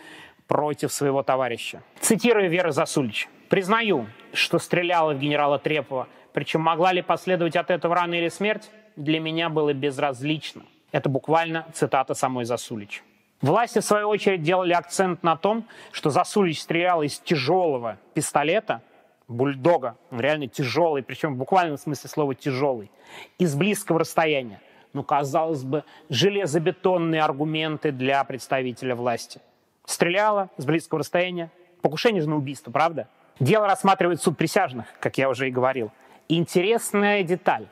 против 0.46 0.92
своего 0.92 1.24
товарища. 1.24 1.82
Цитирую 2.00 2.48
Вера 2.48 2.70
Засулич. 2.70 3.28
«Признаю, 3.48 4.06
что 4.32 4.60
стреляла 4.60 5.12
в 5.12 5.18
генерала 5.18 5.58
Трепова, 5.58 6.06
причем 6.32 6.60
могла 6.60 6.92
ли 6.92 7.02
последовать 7.02 7.56
от 7.56 7.70
этого 7.70 7.96
рана 7.96 8.14
или 8.14 8.28
смерть, 8.28 8.70
для 8.94 9.18
меня 9.18 9.48
было 9.48 9.72
безразлично». 9.72 10.62
Это 10.92 11.08
буквально 11.08 11.66
цитата 11.74 12.14
самой 12.14 12.44
Засулич. 12.44 13.02
Власти, 13.40 13.78
в 13.78 13.84
свою 13.84 14.08
очередь, 14.08 14.42
делали 14.42 14.72
акцент 14.72 15.22
на 15.22 15.36
том, 15.36 15.64
что 15.92 16.10
Засулич 16.10 16.60
стрелял 16.60 17.02
из 17.02 17.20
тяжелого 17.20 17.98
пистолета, 18.12 18.82
бульдога, 19.28 19.96
реально 20.10 20.48
тяжелый, 20.48 21.04
причем 21.04 21.34
в 21.34 21.38
буквальном 21.38 21.78
смысле 21.78 22.10
слова 22.10 22.34
тяжелый, 22.34 22.90
из 23.38 23.54
близкого 23.54 24.00
расстояния. 24.00 24.60
Ну, 24.92 25.04
казалось 25.04 25.62
бы, 25.62 25.84
железобетонные 26.08 27.22
аргументы 27.22 27.92
для 27.92 28.24
представителя 28.24 28.96
власти. 28.96 29.40
Стреляла 29.84 30.50
с 30.56 30.64
близкого 30.64 31.00
расстояния. 31.00 31.52
Покушение 31.82 32.22
же 32.22 32.28
на 32.28 32.36
убийство, 32.36 32.72
правда? 32.72 33.06
Дело 33.38 33.68
рассматривает 33.68 34.20
суд 34.20 34.36
присяжных, 34.36 34.86
как 34.98 35.16
я 35.16 35.28
уже 35.28 35.46
и 35.46 35.52
говорил. 35.52 35.92
Интересная 36.28 37.22
деталь. 37.22 37.68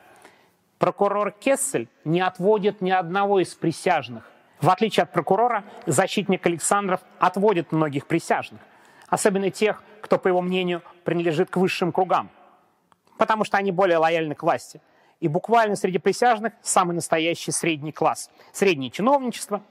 Прокурор 0.77 1.31
Кессель 1.31 1.89
не 2.05 2.21
отводит 2.21 2.81
ни 2.81 2.91
одного 2.91 3.41
из 3.41 3.53
присяжных 3.53 4.31
в 4.61 4.69
отличие 4.69 5.03
от 5.03 5.11
прокурора, 5.11 5.63
защитник 5.85 6.45
Александров 6.45 7.01
отводит 7.19 7.71
многих 7.71 8.07
присяжных, 8.07 8.61
особенно 9.07 9.51
тех, 9.51 9.83
кто, 10.01 10.17
по 10.17 10.27
его 10.27 10.41
мнению, 10.41 10.81
принадлежит 11.03 11.49
к 11.49 11.57
высшим 11.57 11.91
кругам, 11.91 12.29
потому 13.17 13.43
что 13.43 13.57
они 13.57 13.71
более 13.71 13.97
лояльны 13.97 14.35
к 14.35 14.43
власти. 14.43 14.81
И 15.19 15.27
буквально 15.27 15.75
среди 15.75 15.97
присяжных 15.97 16.53
самый 16.61 16.93
настоящий 16.93 17.51
средний 17.51 17.91
класс. 17.91 18.29
Среднее 18.51 18.91
чиновничество, 18.91 19.63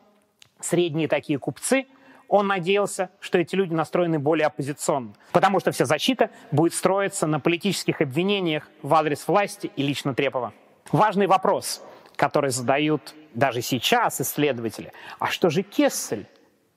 средние 0.60 1.06
такие 1.06 1.38
купцы. 1.38 1.86
Он 2.28 2.48
надеялся, 2.48 3.10
что 3.20 3.38
эти 3.38 3.54
люди 3.54 3.72
настроены 3.72 4.18
более 4.18 4.48
оппозиционно, 4.48 5.14
потому 5.30 5.60
что 5.60 5.70
вся 5.70 5.84
защита 5.84 6.30
будет 6.50 6.74
строиться 6.74 7.28
на 7.28 7.38
политических 7.38 8.00
обвинениях 8.00 8.68
в 8.82 8.92
адрес 8.94 9.28
власти 9.28 9.70
и 9.76 9.82
лично 9.84 10.12
Трепова. 10.12 10.52
Важный 10.90 11.28
вопрос, 11.28 11.84
который 12.16 12.50
задают 12.50 13.14
даже 13.34 13.60
сейчас 13.62 14.20
исследователи, 14.20 14.92
а 15.18 15.26
что 15.28 15.50
же 15.50 15.62
Кессель 15.62 16.26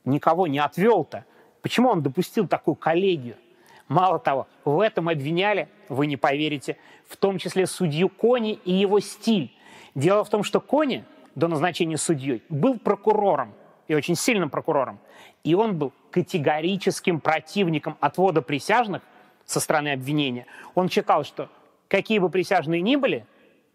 никого 0.05 0.47
не 0.47 0.59
отвел-то? 0.59 1.25
Почему 1.61 1.89
он 1.89 2.01
допустил 2.01 2.47
такую 2.47 2.75
коллегию? 2.75 3.35
Мало 3.87 4.19
того, 4.19 4.47
в 4.65 4.79
этом 4.81 5.09
обвиняли, 5.09 5.67
вы 5.87 6.05
не 6.05 6.15
поверите, 6.15 6.77
в 7.07 7.17
том 7.17 7.39
числе 7.39 7.65
судью 7.65 8.09
Кони 8.09 8.53
и 8.53 8.71
его 8.71 8.99
стиль. 8.99 9.51
Дело 9.95 10.23
в 10.23 10.29
том, 10.29 10.43
что 10.43 10.61
Кони 10.61 11.03
до 11.33 11.47
назначения 11.47 11.97
судьей 11.97 12.43
был 12.49 12.77
прокурором, 12.77 13.53
и 13.87 13.95
очень 13.95 14.15
сильным 14.15 14.49
прокурором. 14.49 14.99
И 15.43 15.55
он 15.55 15.77
был 15.77 15.91
категорическим 16.11 17.19
противником 17.19 17.97
отвода 17.99 18.41
присяжных 18.41 19.01
со 19.45 19.59
стороны 19.59 19.93
обвинения. 19.93 20.45
Он 20.75 20.89
считал, 20.89 21.23
что 21.23 21.49
какие 21.87 22.19
бы 22.19 22.29
присяжные 22.29 22.81
ни 22.81 22.95
были, 22.95 23.25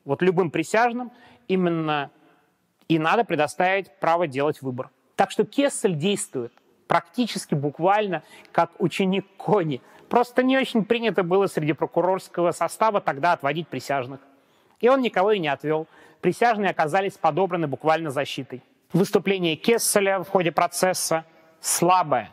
вот 0.05 0.23
любым 0.23 0.51
присяжным 0.51 1.11
именно 1.49 2.11
и 2.89 2.99
надо 2.99 3.25
предоставить 3.25 3.91
право 3.99 4.27
делать 4.27 4.63
выбор. 4.63 4.91
Так 5.17 5.31
что 5.31 5.45
Кессель 5.45 5.95
действует 5.95 6.53
практически 6.87 7.55
буквально 7.55 8.23
как 8.53 8.73
ученик 8.79 9.27
Кони. 9.37 9.81
Просто 10.09 10.43
не 10.43 10.59
очень 10.59 10.85
принято 10.85 11.23
было 11.23 11.47
среди 11.47 11.73
прокурорского 11.73 12.53
состава 12.53 13.01
тогда 13.01 13.33
отводить 13.33 13.69
присяжных. 13.69 14.21
И 14.81 14.89
он 14.89 15.01
никого 15.01 15.33
и 15.33 15.39
не 15.39 15.49
отвел. 15.49 15.87
Присяжные 16.21 16.71
оказались 16.71 17.15
подобраны 17.15 17.67
буквально 17.67 18.11
защитой. 18.11 18.63
Выступление 18.93 19.57
Кесселя 19.57 20.23
в 20.23 20.29
ходе 20.29 20.53
процесса 20.53 21.25
слабое. 21.61 22.31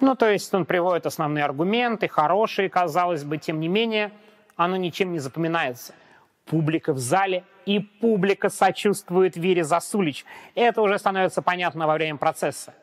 Ну, 0.00 0.14
то 0.14 0.30
есть 0.30 0.52
он 0.54 0.64
приводит 0.64 1.04
основные 1.04 1.44
аргументы, 1.44 2.08
хорошие, 2.08 2.70
казалось 2.70 3.24
бы, 3.24 3.36
тем 3.36 3.60
не 3.60 3.68
менее, 3.68 4.12
оно 4.56 4.76
ничем 4.76 5.12
не 5.12 5.18
запоминается. 5.18 5.94
Публика 6.50 6.92
в 6.92 6.98
зале 6.98 7.44
и 7.64 7.78
публика 7.78 8.48
сочувствует 8.48 9.36
Вере 9.36 9.62
Засулич. 9.62 10.24
Это 10.56 10.82
уже 10.82 10.98
становится 10.98 11.42
понятно 11.42 11.86
во 11.86 11.94
время 11.94 12.18
процесса. 12.18 12.74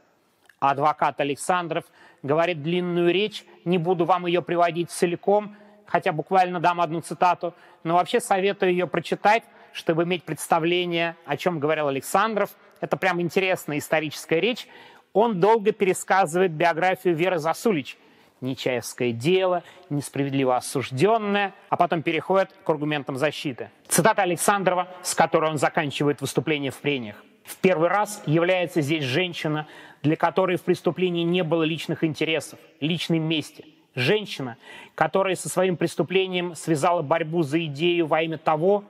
Адвокат 0.62 1.19
Александров 1.19 1.83
говорит 2.24 2.63
длинную 2.63 3.12
речь, 3.12 3.43
не 3.65 3.77
буду 3.77 4.05
вам 4.05 4.25
ее 4.25 4.41
приводить 4.41 4.89
целиком, 4.89 5.57
хотя 5.86 6.13
буквально 6.13 6.62
дам 6.62 6.79
одну 6.79 7.01
цитату, 7.01 7.53
но 7.83 7.95
вообще 7.95 8.21
советую 8.21 8.71
ее 8.71 8.88
прочитать, 8.88 9.43
чтобы 9.74 10.03
иметь 10.03 10.24
представление, 10.24 11.17
о 11.25 11.36
чем 11.36 11.59
говорил 11.59 11.89
Александров. 11.89 12.51
Это 12.79 12.95
прям 12.95 13.19
интересная 13.19 13.79
историческая 13.79 14.39
речь. 14.39 14.65
Он 15.12 15.41
долго 15.41 15.74
пересказывает 15.74 16.53
биографию 16.53 17.17
Веры 17.17 17.38
Засулич. 17.38 17.97
Нечаевское 18.41 19.12
дело, 19.12 19.63
несправедливо 19.89 20.58
осужденное, 20.58 21.56
а 21.70 21.77
потом 21.77 22.03
переходит 22.03 22.53
к 22.63 22.70
аргументам 22.70 23.17
защиты. 23.17 23.72
Цитата 23.88 24.22
Александрова, 24.22 24.88
с 25.01 25.15
которой 25.15 25.50
он 25.50 25.58
заканчивает 25.58 26.22
выступление 26.22 26.72
в 26.72 26.77
прениях. 26.77 27.24
В 27.44 27.56
первый 27.58 27.89
раз 27.89 28.22
является 28.25 28.82
здесь 28.82 29.03
женщина, 29.03 29.67
для 30.03 30.15
которой 30.15 30.58
в 30.58 30.63
преступлении 30.63 31.24
не 31.24 31.44
было 31.44 31.63
личных 31.63 32.03
интересов, 32.03 32.60
личной 32.82 33.20
мести. 33.20 33.65
Женщина, 33.96 34.58
которая 34.94 35.36
со 35.36 35.50
своим 35.50 35.77
преступлением 35.77 36.53
связала 36.56 37.01
борьбу 37.01 37.41
за 37.41 37.65
идею 37.65 38.06
во 38.06 38.22
имя 38.22 38.38
того, 38.38 38.84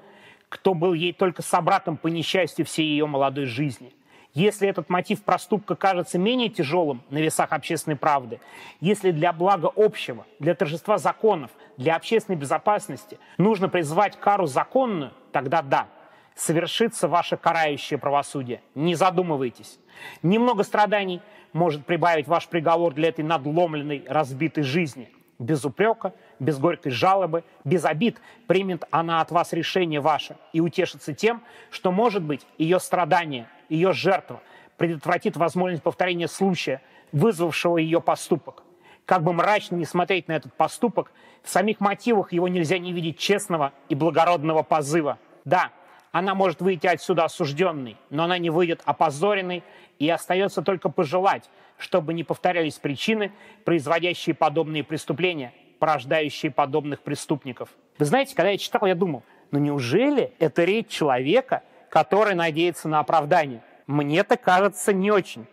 кто 0.49 0.73
был 0.73 0.93
ей 0.93 1.13
только 1.13 1.41
собратом 1.41 1.97
по 1.97 2.07
несчастью 2.07 2.65
всей 2.65 2.87
ее 2.87 3.05
молодой 3.05 3.45
жизни. 3.45 3.93
Если 4.37 4.69
этот 4.69 4.87
мотив 4.87 5.23
проступка 5.23 5.73
кажется 5.73 6.19
менее 6.19 6.49
тяжелым 6.49 7.01
на 7.09 7.17
весах 7.17 7.51
общественной 7.53 7.95
правды, 7.95 8.39
если 8.79 9.09
для 9.09 9.33
блага 9.33 9.71
общего, 9.75 10.27
для 10.37 10.53
торжества 10.53 10.99
законов, 10.99 11.49
для 11.75 11.95
общественной 11.95 12.37
безопасности 12.37 13.17
нужно 13.39 13.67
призвать 13.67 14.15
кару 14.19 14.45
законную, 14.45 15.11
тогда 15.31 15.63
да, 15.63 15.87
совершится 16.35 17.07
ваше 17.07 17.35
карающее 17.35 17.97
правосудие. 17.97 18.61
Не 18.75 18.93
задумывайтесь. 18.93 19.79
Немного 20.21 20.61
страданий 20.61 21.19
может 21.51 21.87
прибавить 21.87 22.27
ваш 22.27 22.47
приговор 22.47 22.93
для 22.93 23.09
этой 23.09 23.23
надломленной, 23.23 24.05
разбитой 24.07 24.61
жизни. 24.61 25.09
Без 25.39 25.65
упрека, 25.65 26.13
без 26.39 26.59
горькой 26.59 26.91
жалобы, 26.91 27.43
без 27.63 27.85
обид 27.85 28.21
примет 28.45 28.83
она 28.91 29.19
от 29.21 29.31
вас 29.31 29.51
решение 29.53 29.99
ваше 29.99 30.37
и 30.53 30.61
утешится 30.61 31.15
тем, 31.15 31.41
что, 31.71 31.91
может 31.91 32.21
быть, 32.21 32.45
ее 32.59 32.79
страдание, 32.79 33.47
ее 33.69 33.93
жертва 33.93 34.41
предотвратит 34.77 35.37
возможность 35.37 35.83
повторения 35.83 36.27
случая, 36.27 36.81
вызвавшего 37.11 37.77
ее 37.77 38.01
поступок. 38.01 38.63
Как 39.05 39.23
бы 39.23 39.33
мрачно 39.33 39.75
не 39.75 39.85
смотреть 39.85 40.27
на 40.27 40.33
этот 40.33 40.53
поступок, 40.53 41.11
в 41.41 41.49
самих 41.49 41.79
мотивах 41.79 42.33
его 42.33 42.47
нельзя 42.47 42.77
не 42.77 42.91
видеть 42.91 43.17
честного 43.17 43.71
и 43.87 43.95
благородного 43.95 44.63
позыва. 44.63 45.17
Да, 45.45 45.71
она 46.11 46.35
может 46.35 46.61
выйти 46.61 46.87
отсюда 46.87 47.25
осужденной, 47.25 47.95
но 48.09 48.23
она 48.25 48.37
не 48.37 48.49
выйдет 48.49 48.81
опозоренной, 48.85 49.63
и 49.99 50.09
остается 50.09 50.61
только 50.61 50.89
пожелать, 50.89 51.49
чтобы 51.77 52.13
не 52.13 52.23
повторялись 52.23 52.75
причины, 52.75 53.31
производящие 53.63 54.35
подобные 54.35 54.83
преступления, 54.83 55.53
порождающие 55.79 56.51
подобных 56.51 57.01
преступников. 57.01 57.69
Вы 57.97 58.05
знаете, 58.05 58.35
когда 58.35 58.51
я 58.51 58.57
читал, 58.57 58.85
я 58.85 58.95
думал, 58.95 59.23
ну 59.51 59.59
неужели 59.59 60.33
это 60.39 60.63
речь 60.63 60.87
человека, 60.87 61.63
который 61.89 62.35
надеется 62.35 62.87
на 62.87 62.99
оправдание? 62.99 63.63
Мне-то 63.87 64.37
кажется 64.37 64.93
не 64.93 65.11
очень. 65.11 65.47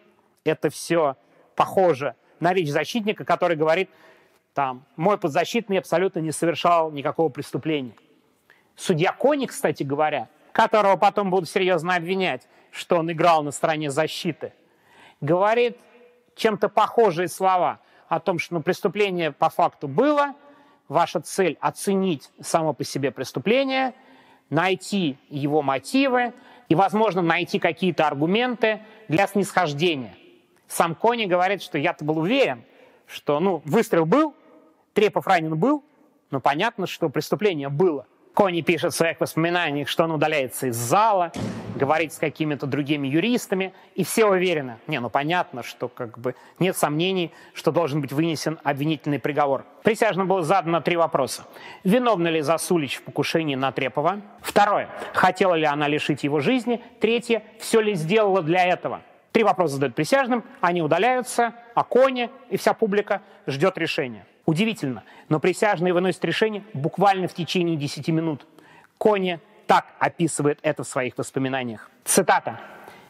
Это 0.45 0.71
все 0.71 1.17
похоже 1.55 2.15
на 2.41 2.53
речь 2.53 2.71
защитника, 2.71 3.25
который 3.25 3.57
говорит, 3.57 3.91
там, 4.53 4.85
мой 4.97 5.19
подзащитный 5.19 5.79
абсолютно 5.79 6.21
не 6.21 6.33
совершал 6.33 6.91
никакого 6.91 7.29
преступления. 7.29 7.95
Судья 8.77 9.13
Кони, 9.13 9.47
кстати 9.47 9.83
говоря, 9.83 10.29
которого 10.53 10.97
потом 10.97 11.31
будут 11.31 11.49
серьезно 11.49 11.97
обвинять, 11.97 12.47
что 12.71 12.97
он 12.97 13.11
играл 13.11 13.43
на 13.43 13.51
стороне 13.51 13.91
защиты, 13.91 14.53
говорит 15.21 15.79
чем-то 16.37 16.69
похожие 16.69 17.29
слова 17.29 17.81
о 18.09 18.21
том, 18.21 18.39
что 18.39 18.55
ну, 18.55 18.63
преступление 18.63 19.33
по 19.33 19.49
факту 19.49 19.89
было, 19.89 20.35
ваша 20.89 21.21
цель 21.21 21.57
оценить 21.61 22.31
само 22.41 22.73
по 22.73 22.85
себе 22.85 23.11
преступление, 23.11 23.95
найти 24.55 25.19
его 25.29 25.63
мотивы 25.63 26.33
и, 26.69 26.75
возможно, 26.75 27.21
найти 27.21 27.59
какие-то 27.59 28.07
аргументы 28.07 28.81
для 29.09 29.27
снисхождения. 29.27 30.15
Сам 30.69 30.95
Кони 30.95 31.27
говорит, 31.27 31.61
что 31.61 31.77
я-то 31.77 32.05
был 32.05 32.19
уверен, 32.19 32.65
что 33.07 33.41
ну, 33.41 33.61
выстрел 33.65 34.07
был, 34.07 34.35
Трепов 34.95 35.27
ранен 35.27 35.59
был, 35.59 35.85
но 36.31 36.41
понятно, 36.41 36.87
что 36.87 37.09
преступление 37.09 37.69
было. 37.69 38.07
Кони 38.33 38.63
пишет 38.63 38.93
в 38.93 38.97
своих 38.97 39.21
воспоминаниях, 39.21 39.89
что 39.89 40.05
он 40.05 40.13
удаляется 40.13 40.69
из 40.69 40.77
зала, 40.77 41.33
говорит 41.75 42.13
с 42.13 42.19
какими-то 42.19 42.67
другими 42.67 43.09
юристами, 43.09 43.73
и 43.95 44.05
все 44.05 44.27
уверены. 44.27 44.79
Не, 44.87 45.01
ну 45.01 45.11
понятно, 45.11 45.63
что 45.63 45.89
как 45.89 46.19
бы 46.19 46.35
нет 46.59 46.77
сомнений, 46.77 47.33
что 47.53 47.73
должен 47.73 48.01
быть 48.01 48.13
вынесен 48.13 48.59
обвинительный 48.63 49.19
приговор. 49.19 49.65
Присяжным 49.83 50.29
было 50.29 50.43
задано 50.43 50.81
три 50.81 50.97
вопроса. 50.97 51.45
Виновна 51.83 52.29
ли 52.29 52.41
Засулич 52.41 52.97
в 52.97 53.03
покушении 53.03 53.55
на 53.55 53.73
Трепова? 53.73 54.21
Второе. 54.41 54.89
Хотела 55.13 55.55
ли 55.55 55.65
она 55.65 55.89
лишить 55.89 56.25
его 56.25 56.41
жизни? 56.41 56.81
Третье. 57.01 57.43
Все 57.59 57.81
ли 57.81 57.95
сделала 57.95 58.43
для 58.43 58.65
этого? 58.65 59.03
Три 59.33 59.43
вопроса 59.43 59.75
задают 59.75 59.97
присяжным, 59.97 60.45
они 60.61 60.81
удаляются, 60.81 61.55
а 61.75 61.83
Кони 61.83 62.31
и 62.51 62.57
вся 62.57 62.73
публика 62.73 63.21
ждет 63.49 63.77
решения. 63.79 64.27
Удивительно, 64.47 65.03
но 65.29 65.41
присяжные 65.41 65.93
выносят 65.93 66.25
решение 66.25 66.63
буквально 66.73 67.27
в 67.27 67.35
течение 67.35 67.77
10 67.77 68.07
минут. 68.11 68.47
Кони 68.97 69.41
так 69.67 69.87
описывает 69.99 70.59
это 70.63 70.85
в 70.85 70.89
своих 70.89 71.17
воспоминаниях. 71.19 71.91
Цитата. 72.05 72.61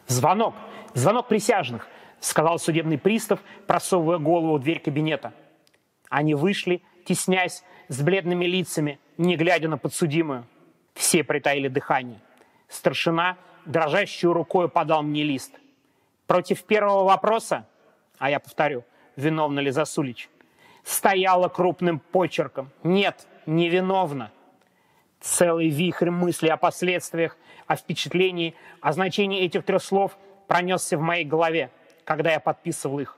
«Звонок. 0.06 0.54
Звонок 0.94 1.28
присяжных»,— 1.28 1.88
сказал 2.20 2.58
судебный 2.58 2.98
пристав, 2.98 3.40
просовывая 3.66 4.18
голову 4.18 4.58
в 4.58 4.60
дверь 4.60 4.80
кабинета. 4.80 5.32
Они 6.08 6.34
вышли, 6.34 6.82
теснясь, 7.04 7.64
с 7.88 8.02
бледными 8.02 8.44
лицами, 8.44 8.98
не 9.16 9.36
глядя 9.36 9.68
на 9.68 9.78
подсудимую. 9.78 10.46
Все 10.94 11.24
притаили 11.24 11.68
дыхание. 11.68 12.20
Старшина 12.68 13.36
дрожащей 13.66 14.28
рукой 14.28 14.68
подал 14.68 15.02
мне 15.02 15.22
лист. 15.22 15.52
Против 16.26 16.64
первого 16.64 17.04
вопроса, 17.04 17.66
а 18.18 18.30
я 18.30 18.40
повторю, 18.40 18.84
виновна 19.16 19.60
ли 19.60 19.70
Засулич, 19.70 20.28
стояла 20.84 21.48
крупным 21.48 21.98
почерком. 21.98 22.70
Нет, 22.82 23.26
невиновна. 23.46 24.30
Целый 25.24 25.70
вихрь 25.70 26.10
мыслей 26.10 26.50
о 26.50 26.58
последствиях, 26.58 27.38
о 27.66 27.76
впечатлении, 27.76 28.54
о 28.82 28.92
значении 28.92 29.40
этих 29.40 29.64
трех 29.64 29.82
слов 29.82 30.18
пронесся 30.46 30.98
в 30.98 31.00
моей 31.00 31.24
голове, 31.24 31.70
когда 32.04 32.32
я 32.32 32.40
подписывал 32.40 33.00
их. 33.00 33.16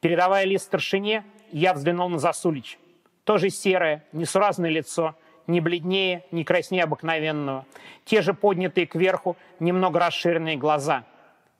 Передавая 0.00 0.44
лист 0.44 0.64
старшине, 0.64 1.24
я 1.52 1.72
взглянул 1.72 2.08
на 2.08 2.18
Засулич. 2.18 2.80
Тоже 3.22 3.50
серое, 3.50 4.04
несуразное 4.10 4.70
лицо, 4.70 5.14
не 5.46 5.60
бледнее, 5.60 6.24
не 6.32 6.42
краснее 6.42 6.82
обыкновенного. 6.82 7.64
Те 8.04 8.22
же 8.22 8.34
поднятые 8.34 8.86
кверху, 8.86 9.36
немного 9.60 10.00
расширенные 10.00 10.56
глаза. 10.56 11.04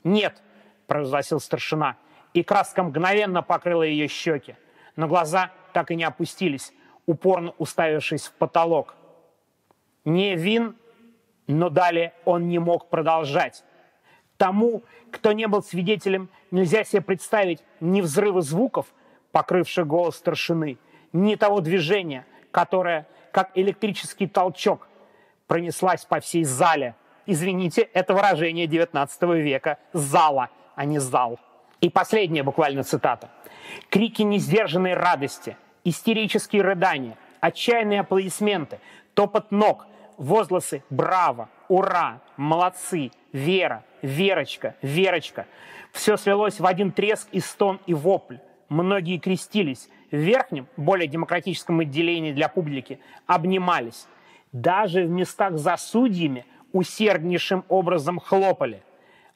«Нет»,— 0.02 0.42
провозгласил 0.88 1.38
старшина, 1.38 1.96
и 2.34 2.42
краска 2.42 2.82
мгновенно 2.82 3.40
покрыла 3.40 3.84
ее 3.84 4.08
щеки 4.08 4.56
но 4.96 5.06
глаза 5.06 5.52
так 5.72 5.90
и 5.90 5.94
не 5.94 6.04
опустились, 6.04 6.72
упорно 7.04 7.54
уставившись 7.58 8.26
в 8.26 8.32
потолок. 8.32 8.96
Не 10.06 10.36
вин, 10.36 10.76
но 11.48 11.68
далее 11.68 12.14
он 12.24 12.48
не 12.48 12.60
мог 12.60 12.88
продолжать. 12.88 13.64
Тому, 14.36 14.84
кто 15.10 15.32
не 15.32 15.48
был 15.48 15.62
свидетелем, 15.62 16.28
нельзя 16.52 16.84
себе 16.84 17.02
представить 17.02 17.62
ни 17.80 18.00
взрыва 18.00 18.40
звуков, 18.40 18.86
покрывших 19.32 19.84
голос 19.86 20.16
старшины, 20.16 20.78
ни 21.12 21.34
того 21.34 21.60
движения, 21.60 22.24
которое, 22.52 23.08
как 23.32 23.50
электрический 23.54 24.28
толчок, 24.28 24.88
пронеслась 25.48 26.04
по 26.04 26.20
всей 26.20 26.44
зале. 26.44 26.94
Извините, 27.26 27.82
это 27.82 28.14
выражение 28.14 28.66
XIX 28.66 29.40
века. 29.40 29.78
Зала, 29.92 30.50
а 30.76 30.84
не 30.84 31.00
зал. 31.00 31.40
И 31.80 31.90
последняя 31.90 32.44
буквально 32.44 32.84
цитата. 32.84 33.28
Крики 33.90 34.22
несдержанной 34.22 34.94
радости, 34.94 35.56
истерические 35.82 36.62
рыдания, 36.62 37.18
отчаянные 37.40 38.00
аплодисменты, 38.00 38.78
топот 39.14 39.50
ног, 39.50 39.86
возгласы 40.18 40.82
«Браво!», 40.90 41.48
«Ура!», 41.68 42.20
«Молодцы!», 42.36 43.10
Вера, 43.36 43.84
Верочка, 44.00 44.74
Верочка. 44.80 45.44
Все 45.92 46.16
свелось 46.16 46.58
в 46.58 46.64
один 46.64 46.90
треск 46.90 47.28
и 47.32 47.40
стон 47.40 47.80
и 47.86 47.92
вопль. 47.92 48.38
Многие 48.70 49.18
крестились. 49.18 49.90
В 50.10 50.16
верхнем, 50.16 50.66
более 50.78 51.06
демократическом 51.06 51.80
отделении 51.80 52.32
для 52.32 52.48
публики 52.48 52.98
обнимались. 53.26 54.06
Даже 54.52 55.04
в 55.04 55.10
местах 55.10 55.58
за 55.58 55.76
судьями 55.76 56.46
усерднейшим 56.72 57.66
образом 57.68 58.18
хлопали. 58.18 58.82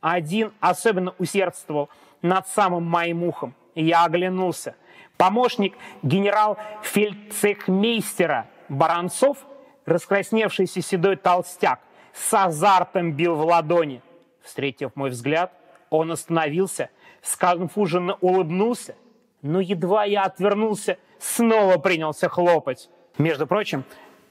Один 0.00 0.54
особенно 0.60 1.14
усердствовал 1.18 1.90
над 2.22 2.48
самым 2.48 2.84
моим 2.84 3.22
ухом. 3.22 3.54
Я 3.74 4.06
оглянулся. 4.06 4.76
Помощник 5.18 5.74
генерал-фельдцехмейстера 6.02 8.46
Баранцов, 8.70 9.44
раскрасневшийся 9.90 10.80
седой 10.80 11.16
толстяк, 11.16 11.80
с 12.12 12.32
азартом 12.32 13.12
бил 13.12 13.34
в 13.34 13.44
ладони. 13.44 14.02
Встретив 14.42 14.92
мой 14.94 15.10
взгляд, 15.10 15.52
он 15.90 16.12
остановился, 16.12 16.90
сконфуженно 17.22 18.16
улыбнулся, 18.20 18.94
но 19.42 19.60
едва 19.60 20.04
я 20.04 20.22
отвернулся, 20.22 20.98
снова 21.18 21.78
принялся 21.78 22.28
хлопать. 22.28 22.88
Между 23.18 23.46
прочим, 23.46 23.84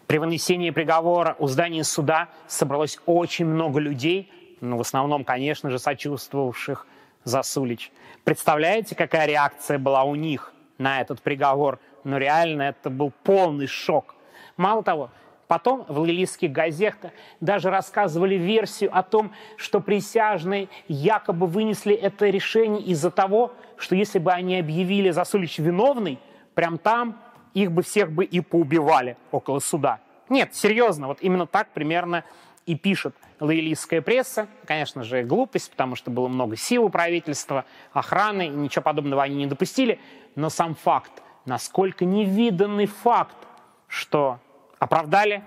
при 0.07 0.17
вынесении 0.17 0.71
приговора 0.71 1.35
у 1.39 1.47
здания 1.47 1.83
суда 1.83 2.29
собралось 2.47 2.97
очень 3.05 3.45
много 3.45 3.79
людей, 3.79 4.31
ну, 4.61 4.77
в 4.77 4.81
основном, 4.81 5.23
конечно 5.23 5.69
же, 5.69 5.79
сочувствовавших 5.79 6.87
Засулич. 7.23 7.91
Представляете, 8.23 8.95
какая 8.95 9.27
реакция 9.27 9.77
была 9.77 10.03
у 10.03 10.15
них 10.15 10.53
на 10.77 11.01
этот 11.01 11.21
приговор? 11.21 11.79
Но 12.03 12.11
ну, 12.11 12.17
реально 12.17 12.63
это 12.63 12.89
был 12.89 13.11
полный 13.23 13.67
шок. 13.67 14.15
Мало 14.57 14.83
того, 14.83 15.11
Потом 15.49 15.83
в 15.87 16.05
лилийских 16.05 16.51
газетах 16.51 17.11
даже 17.41 17.71
рассказывали 17.71 18.35
версию 18.35 18.95
о 18.95 19.01
том, 19.01 19.31
что 19.57 19.79
присяжные 19.79 20.69
якобы 20.87 21.47
вынесли 21.47 21.95
это 21.95 22.29
решение 22.29 22.83
из-за 22.83 23.09
того, 23.09 23.53
что 23.75 23.95
если 23.95 24.19
бы 24.19 24.31
они 24.31 24.59
объявили 24.59 25.09
Засулич 25.09 25.57
виновный, 25.57 26.19
прям 26.53 26.77
там 26.77 27.19
их 27.55 27.71
бы 27.71 27.81
всех 27.81 28.11
бы 28.11 28.25
и 28.25 28.41
поубивали 28.41 29.17
около 29.31 29.57
суда. 29.57 30.01
Нет, 30.29 30.53
серьезно, 30.53 31.07
вот 31.07 31.17
именно 31.21 31.47
так 31.47 31.69
примерно 31.69 32.23
и 32.67 32.75
пишет 32.75 33.15
лоялистская 33.39 34.03
пресса. 34.03 34.47
Конечно 34.67 35.03
же, 35.03 35.23
глупость, 35.23 35.71
потому 35.71 35.95
что 35.95 36.11
было 36.11 36.27
много 36.27 36.57
сил 36.57 36.83
у 36.85 36.89
правительства, 36.89 37.65
охраны, 37.91 38.45
и 38.45 38.49
ничего 38.49 38.83
подобного 38.83 39.23
они 39.23 39.37
не 39.37 39.47
допустили. 39.47 39.99
Но 40.35 40.51
сам 40.51 40.75
факт, 40.75 41.23
насколько 41.45 42.05
невиданный 42.05 42.85
факт, 42.85 43.47
что 43.87 44.37
оправдали 44.79 45.43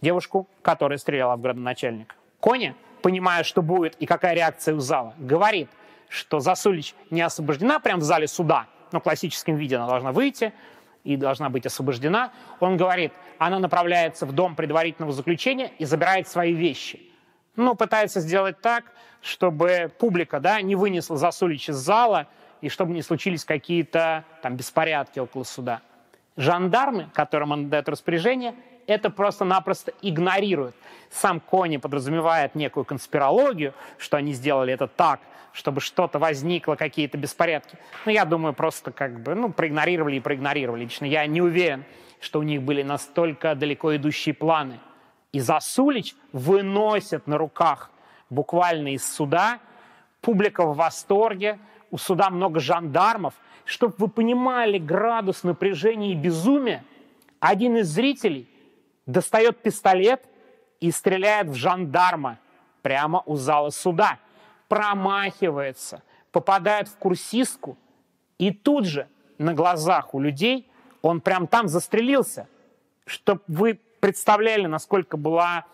девушку, 0.00 0.46
которая 0.62 0.98
стреляла 0.98 1.36
в 1.36 1.40
градоначальника. 1.40 2.14
Коня, 2.40 2.74
понимая, 3.02 3.42
что 3.42 3.62
будет 3.62 3.96
и 3.96 4.06
какая 4.06 4.34
реакция 4.34 4.74
у 4.74 4.80
зала, 4.80 5.14
говорит, 5.18 5.68
что 6.08 6.40
Засулич 6.40 6.94
не 7.10 7.22
освобождена 7.22 7.80
прямо 7.80 8.00
в 8.00 8.04
зале 8.04 8.28
суда, 8.28 8.66
но 8.92 9.00
в 9.00 9.02
классическом 9.02 9.56
виде 9.56 9.76
она 9.76 9.86
должна 9.86 10.12
выйти 10.12 10.52
и 11.04 11.16
должна 11.16 11.48
быть 11.48 11.66
освобождена. 11.66 12.32
Он 12.58 12.76
говорит, 12.76 13.12
она 13.38 13.58
направляется 13.58 14.26
в 14.26 14.32
дом 14.32 14.54
предварительного 14.54 15.12
заключения 15.12 15.72
и 15.78 15.84
забирает 15.84 16.28
свои 16.28 16.52
вещи. 16.52 17.00
Ну, 17.56 17.74
пытается 17.74 18.20
сделать 18.20 18.60
так, 18.60 18.84
чтобы 19.20 19.90
публика 19.98 20.40
да, 20.40 20.60
не 20.60 20.74
вынесла 20.74 21.16
Засулич 21.16 21.68
из 21.68 21.76
зала 21.76 22.26
и 22.60 22.68
чтобы 22.68 22.92
не 22.92 23.02
случились 23.02 23.44
какие-то 23.44 24.24
там 24.42 24.56
беспорядки 24.56 25.18
около 25.18 25.44
суда. 25.44 25.82
Жандармы, 26.40 27.10
которым 27.12 27.50
он 27.50 27.68
дает 27.68 27.86
распоряжение, 27.90 28.54
это 28.86 29.10
просто-напросто 29.10 29.92
игнорируют. 30.00 30.74
Сам 31.10 31.38
Кони 31.38 31.76
подразумевает 31.76 32.54
некую 32.54 32.86
конспирологию, 32.86 33.74
что 33.98 34.16
они 34.16 34.32
сделали 34.32 34.72
это 34.72 34.86
так, 34.88 35.20
чтобы 35.52 35.82
что-то 35.82 36.18
возникло, 36.18 36.76
какие-то 36.76 37.18
беспорядки. 37.18 37.76
Но 38.06 38.12
я 38.12 38.24
думаю, 38.24 38.54
просто 38.54 38.90
как 38.90 39.20
бы, 39.20 39.34
ну, 39.34 39.52
проигнорировали 39.52 40.16
и 40.16 40.20
проигнорировали. 40.20 40.84
Лично 40.84 41.04
я 41.04 41.26
не 41.26 41.42
уверен, 41.42 41.84
что 42.22 42.38
у 42.38 42.42
них 42.42 42.62
были 42.62 42.82
настолько 42.82 43.54
далеко 43.54 43.94
идущие 43.96 44.34
планы. 44.34 44.80
И 45.32 45.40
Засулич 45.40 46.14
выносят 46.32 47.26
на 47.26 47.36
руках 47.36 47.90
буквально 48.30 48.94
из 48.94 49.06
суда. 49.06 49.58
Публика 50.22 50.64
в 50.64 50.74
восторге, 50.74 51.58
у 51.90 51.98
суда 51.98 52.30
много 52.30 52.60
жандармов– 52.60 53.34
чтобы 53.70 53.94
вы 53.98 54.08
понимали 54.08 54.78
градус 54.78 55.44
напряжения 55.44 56.10
и 56.10 56.16
безумия, 56.16 56.84
один 57.38 57.76
из 57.76 57.86
зрителей 57.86 58.48
достает 59.06 59.62
пистолет 59.62 60.24
и 60.80 60.90
стреляет 60.90 61.46
в 61.46 61.54
жандарма 61.54 62.40
прямо 62.82 63.22
у 63.26 63.36
зала 63.36 63.70
суда. 63.70 64.18
Промахивается, 64.66 66.02
попадает 66.32 66.88
в 66.88 66.96
курсистку, 66.96 67.78
и 68.38 68.52
тут 68.52 68.86
же 68.86 69.06
на 69.38 69.54
глазах 69.54 70.14
у 70.14 70.20
людей 70.20 70.68
он 71.00 71.20
прям 71.20 71.46
там 71.46 71.68
застрелился. 71.68 72.48
Чтобы 73.06 73.42
вы 73.46 73.78
представляли, 74.00 74.66
насколько 74.66 75.16
была 75.16 75.64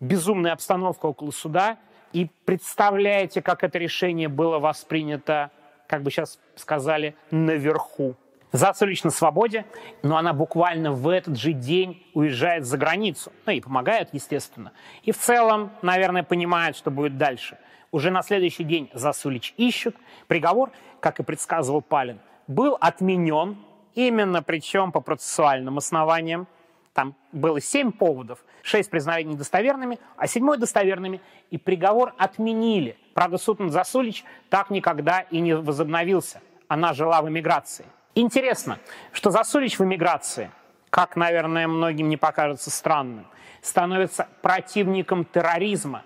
безумная 0.00 0.52
обстановка 0.52 1.06
около 1.06 1.30
суда, 1.30 1.78
и 2.12 2.30
представляете, 2.44 3.42
как 3.42 3.64
это 3.64 3.78
решение 3.78 4.28
было 4.28 4.58
воспринято 4.58 5.50
как 5.92 6.02
бы 6.02 6.10
сейчас 6.10 6.38
сказали, 6.54 7.14
наверху. 7.30 8.16
Зацелич 8.50 9.04
на 9.04 9.10
свободе, 9.10 9.66
но 10.02 10.16
она 10.16 10.32
буквально 10.32 10.90
в 10.90 11.06
этот 11.06 11.36
же 11.36 11.52
день 11.52 12.02
уезжает 12.14 12.64
за 12.64 12.78
границу. 12.78 13.30
Ну 13.44 13.52
и 13.52 13.60
помогает, 13.60 14.08
естественно. 14.12 14.72
И 15.02 15.12
в 15.12 15.18
целом, 15.18 15.70
наверное, 15.82 16.22
понимает, 16.22 16.76
что 16.76 16.90
будет 16.90 17.18
дальше. 17.18 17.58
Уже 17.90 18.10
на 18.10 18.22
следующий 18.22 18.64
день 18.64 18.90
Засулич 18.94 19.52
ищут. 19.58 19.94
Приговор, 20.28 20.70
как 21.00 21.20
и 21.20 21.22
предсказывал 21.22 21.82
Палин, 21.82 22.20
был 22.46 22.78
отменен, 22.80 23.58
именно 23.94 24.42
причем 24.42 24.92
по 24.92 25.02
процессуальным 25.02 25.76
основаниям. 25.76 26.48
Там 26.92 27.14
было 27.32 27.60
семь 27.60 27.90
поводов, 27.90 28.44
шесть 28.62 28.90
признали 28.90 29.22
недостоверными, 29.22 29.98
а 30.16 30.26
седьмой 30.26 30.58
достоверными, 30.58 31.20
и 31.50 31.56
приговор 31.56 32.14
отменили. 32.18 32.98
Правда, 33.14 33.38
суд 33.38 33.60
над 33.60 33.72
Засулич 33.72 34.24
так 34.50 34.68
никогда 34.70 35.20
и 35.20 35.40
не 35.40 35.56
возобновился. 35.56 36.42
Она 36.68 36.92
жила 36.92 37.22
в 37.22 37.28
эмиграции. 37.28 37.86
Интересно, 38.14 38.78
что 39.12 39.30
Засулич 39.30 39.78
в 39.78 39.84
эмиграции, 39.84 40.50
как, 40.90 41.16
наверное, 41.16 41.66
многим 41.66 42.10
не 42.10 42.18
покажется 42.18 42.70
странным, 42.70 43.26
становится 43.62 44.28
противником 44.42 45.24
терроризма. 45.24 46.02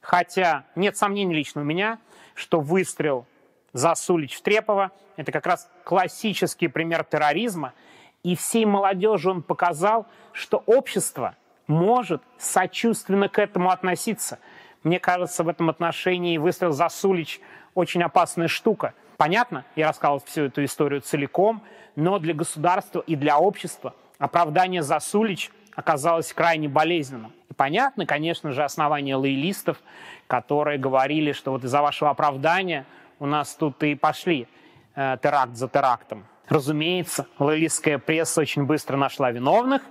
Хотя 0.00 0.64
нет 0.76 0.96
сомнений 0.96 1.34
лично 1.34 1.62
у 1.62 1.64
меня, 1.64 1.98
что 2.34 2.60
выстрел 2.60 3.26
Засулич 3.72 4.36
в 4.36 4.42
Трепова– 4.42 4.92
это 5.16 5.32
как 5.32 5.46
раз 5.46 5.68
классический 5.82 6.68
пример 6.68 7.02
терроризма– 7.02 7.72
и 8.22 8.36
всей 8.36 8.64
молодежи 8.64 9.30
он 9.30 9.42
показал, 9.42 10.06
что 10.32 10.62
общество 10.66 11.36
может 11.66 12.22
сочувственно 12.38 13.28
к 13.28 13.38
этому 13.38 13.70
относиться. 13.70 14.38
Мне 14.82 14.98
кажется, 14.98 15.44
в 15.44 15.48
этом 15.48 15.70
отношении 15.70 16.38
выстрел 16.38 16.72
Засулич 16.72 17.40
очень 17.74 18.02
опасная 18.02 18.48
штука. 18.48 18.94
Понятно, 19.16 19.64
я 19.76 19.88
рассказал 19.88 20.20
всю 20.24 20.42
эту 20.44 20.64
историю 20.64 21.00
целиком, 21.00 21.62
но 21.96 22.18
для 22.18 22.34
государства 22.34 23.00
и 23.00 23.16
для 23.16 23.38
общества 23.38 23.94
оправдание 24.18 24.82
Засулич 24.82 25.50
оказалось 25.74 26.32
крайне 26.32 26.68
болезненным. 26.68 27.32
И 27.48 27.54
понятно, 27.54 28.06
конечно 28.06 28.52
же, 28.52 28.64
основания 28.64 29.16
лоялистов, 29.16 29.78
которые 30.26 30.78
говорили, 30.78 31.32
что 31.32 31.52
вот 31.52 31.64
из-за 31.64 31.82
вашего 31.82 32.10
оправдания 32.10 32.86
у 33.18 33.26
нас 33.26 33.54
тут 33.54 33.82
и 33.82 33.94
пошли 33.94 34.48
э, 34.94 35.18
теракт 35.22 35.54
за 35.54 35.68
терактом. 35.68 36.24
Разумеется, 36.48 37.26
лоялистская 37.38 37.98
пресса 37.98 38.40
очень 38.40 38.64
быстро 38.64 38.96
нашла 38.96 39.30
виновных. 39.30 39.82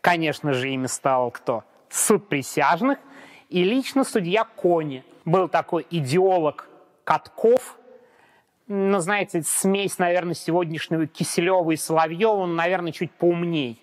Конечно 0.00 0.52
же, 0.52 0.68
ими 0.68 0.86
стал 0.86 1.30
кто? 1.30 1.64
Суд 1.88 2.28
присяжных. 2.28 2.98
И 3.48 3.64
лично 3.64 4.04
судья 4.04 4.44
Кони. 4.44 5.04
Был 5.24 5.48
такой 5.48 5.86
идеолог 5.90 6.68
Катков. 7.04 7.78
Ну, 8.66 8.98
знаете, 9.00 9.42
смесь, 9.42 9.98
наверное, 9.98 10.34
сегодняшнего 10.34 11.06
Киселева 11.06 11.70
и 11.70 11.76
Соловьева, 11.76 12.32
он, 12.32 12.56
наверное, 12.56 12.92
чуть 12.92 13.12
поумней. 13.12 13.80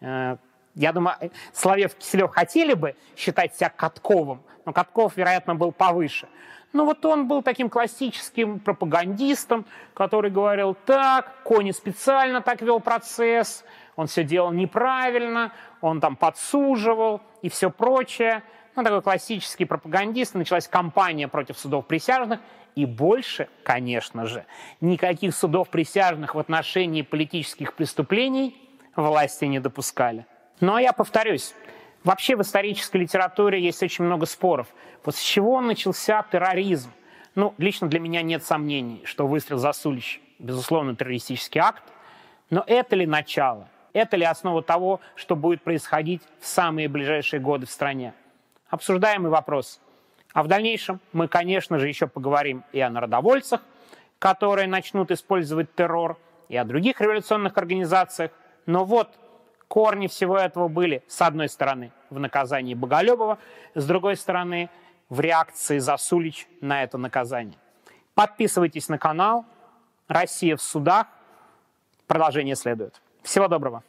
Э, 0.00 0.36
я 0.74 0.92
думаю, 0.92 1.16
Соловьев 1.52 1.94
и 1.94 1.98
Киселев 1.98 2.30
хотели 2.30 2.72
бы 2.72 2.94
считать 3.14 3.54
себя 3.54 3.68
Катковым, 3.68 4.42
но 4.64 4.72
Катков, 4.72 5.16
вероятно, 5.16 5.54
был 5.54 5.70
повыше. 5.70 6.28
Ну 6.72 6.86
вот 6.86 7.04
он 7.04 7.28
был 7.28 7.42
таким 7.42 7.68
классическим 7.68 8.58
пропагандистом, 8.58 9.66
который 9.94 10.30
говорил, 10.30 10.74
так, 10.86 11.42
Кони 11.44 11.70
специально 11.70 12.40
так 12.40 12.62
вел 12.62 12.80
процесс, 12.80 13.64
он 13.96 14.06
все 14.06 14.24
делал 14.24 14.52
неправильно, 14.52 15.52
он 15.80 16.00
там 16.00 16.16
подсуживал 16.16 17.20
и 17.42 17.48
все 17.48 17.70
прочее. 17.70 18.42
Ну, 18.74 18.82
такой 18.84 19.02
классический 19.02 19.66
пропагандист. 19.66 20.34
Началась 20.34 20.66
кампания 20.66 21.28
против 21.28 21.58
судов 21.58 21.86
присяжных. 21.86 22.40
И 22.74 22.86
больше, 22.86 23.48
конечно 23.64 24.24
же, 24.24 24.46
никаких 24.80 25.34
судов 25.34 25.68
присяжных 25.68 26.34
в 26.34 26.38
отношении 26.38 27.02
политических 27.02 27.74
преступлений 27.74 28.56
власти 28.96 29.44
не 29.44 29.60
допускали. 29.60 30.24
Ну 30.60 30.74
а 30.74 30.80
я 30.80 30.94
повторюсь, 30.94 31.54
Вообще 32.04 32.36
в 32.36 32.42
исторической 32.42 32.98
литературе 32.98 33.62
есть 33.62 33.82
очень 33.82 34.04
много 34.04 34.26
споров. 34.26 34.66
Вот 35.04 35.14
с 35.14 35.20
чего 35.20 35.60
начался 35.60 36.24
терроризм? 36.30 36.90
Ну, 37.34 37.54
лично 37.58 37.88
для 37.88 38.00
меня 38.00 38.22
нет 38.22 38.44
сомнений, 38.44 39.02
что 39.04 39.26
выстрел 39.26 39.58
за 39.58 39.72
Сулич, 39.72 40.20
безусловно, 40.38 40.96
террористический 40.96 41.60
акт. 41.60 41.82
Но 42.50 42.64
это 42.66 42.96
ли 42.96 43.06
начало? 43.06 43.68
Это 43.92 44.16
ли 44.16 44.24
основа 44.24 44.62
того, 44.62 45.00
что 45.14 45.36
будет 45.36 45.62
происходить 45.62 46.22
в 46.40 46.46
самые 46.46 46.88
ближайшие 46.88 47.40
годы 47.40 47.66
в 47.66 47.70
стране? 47.70 48.14
Обсуждаемый 48.68 49.30
вопрос. 49.30 49.80
А 50.32 50.42
в 50.42 50.48
дальнейшем 50.48 51.00
мы, 51.12 51.28
конечно 51.28 51.78
же, 51.78 51.88
еще 51.88 52.06
поговорим 52.06 52.64
и 52.72 52.80
о 52.80 52.90
народовольцах, 52.90 53.60
которые 54.18 54.66
начнут 54.66 55.10
использовать 55.10 55.74
террор, 55.74 56.18
и 56.48 56.56
о 56.56 56.64
других 56.64 57.00
революционных 57.00 57.56
организациях. 57.56 58.30
Но 58.66 58.84
вот 58.84 59.08
корни 59.72 60.06
всего 60.06 60.36
этого 60.36 60.68
были, 60.68 61.02
с 61.08 61.22
одной 61.22 61.48
стороны, 61.48 61.92
в 62.10 62.18
наказании 62.18 62.74
Боголюбова, 62.74 63.38
с 63.74 63.86
другой 63.86 64.18
стороны, 64.18 64.68
в 65.08 65.18
реакции 65.18 65.78
Засулич 65.78 66.46
на 66.60 66.82
это 66.82 66.98
наказание. 66.98 67.56
Подписывайтесь 68.14 68.90
на 68.90 68.98
канал. 68.98 69.46
Россия 70.08 70.56
в 70.56 70.62
судах. 70.62 71.06
Продолжение 72.06 72.54
следует. 72.54 73.00
Всего 73.22 73.48
доброго. 73.48 73.82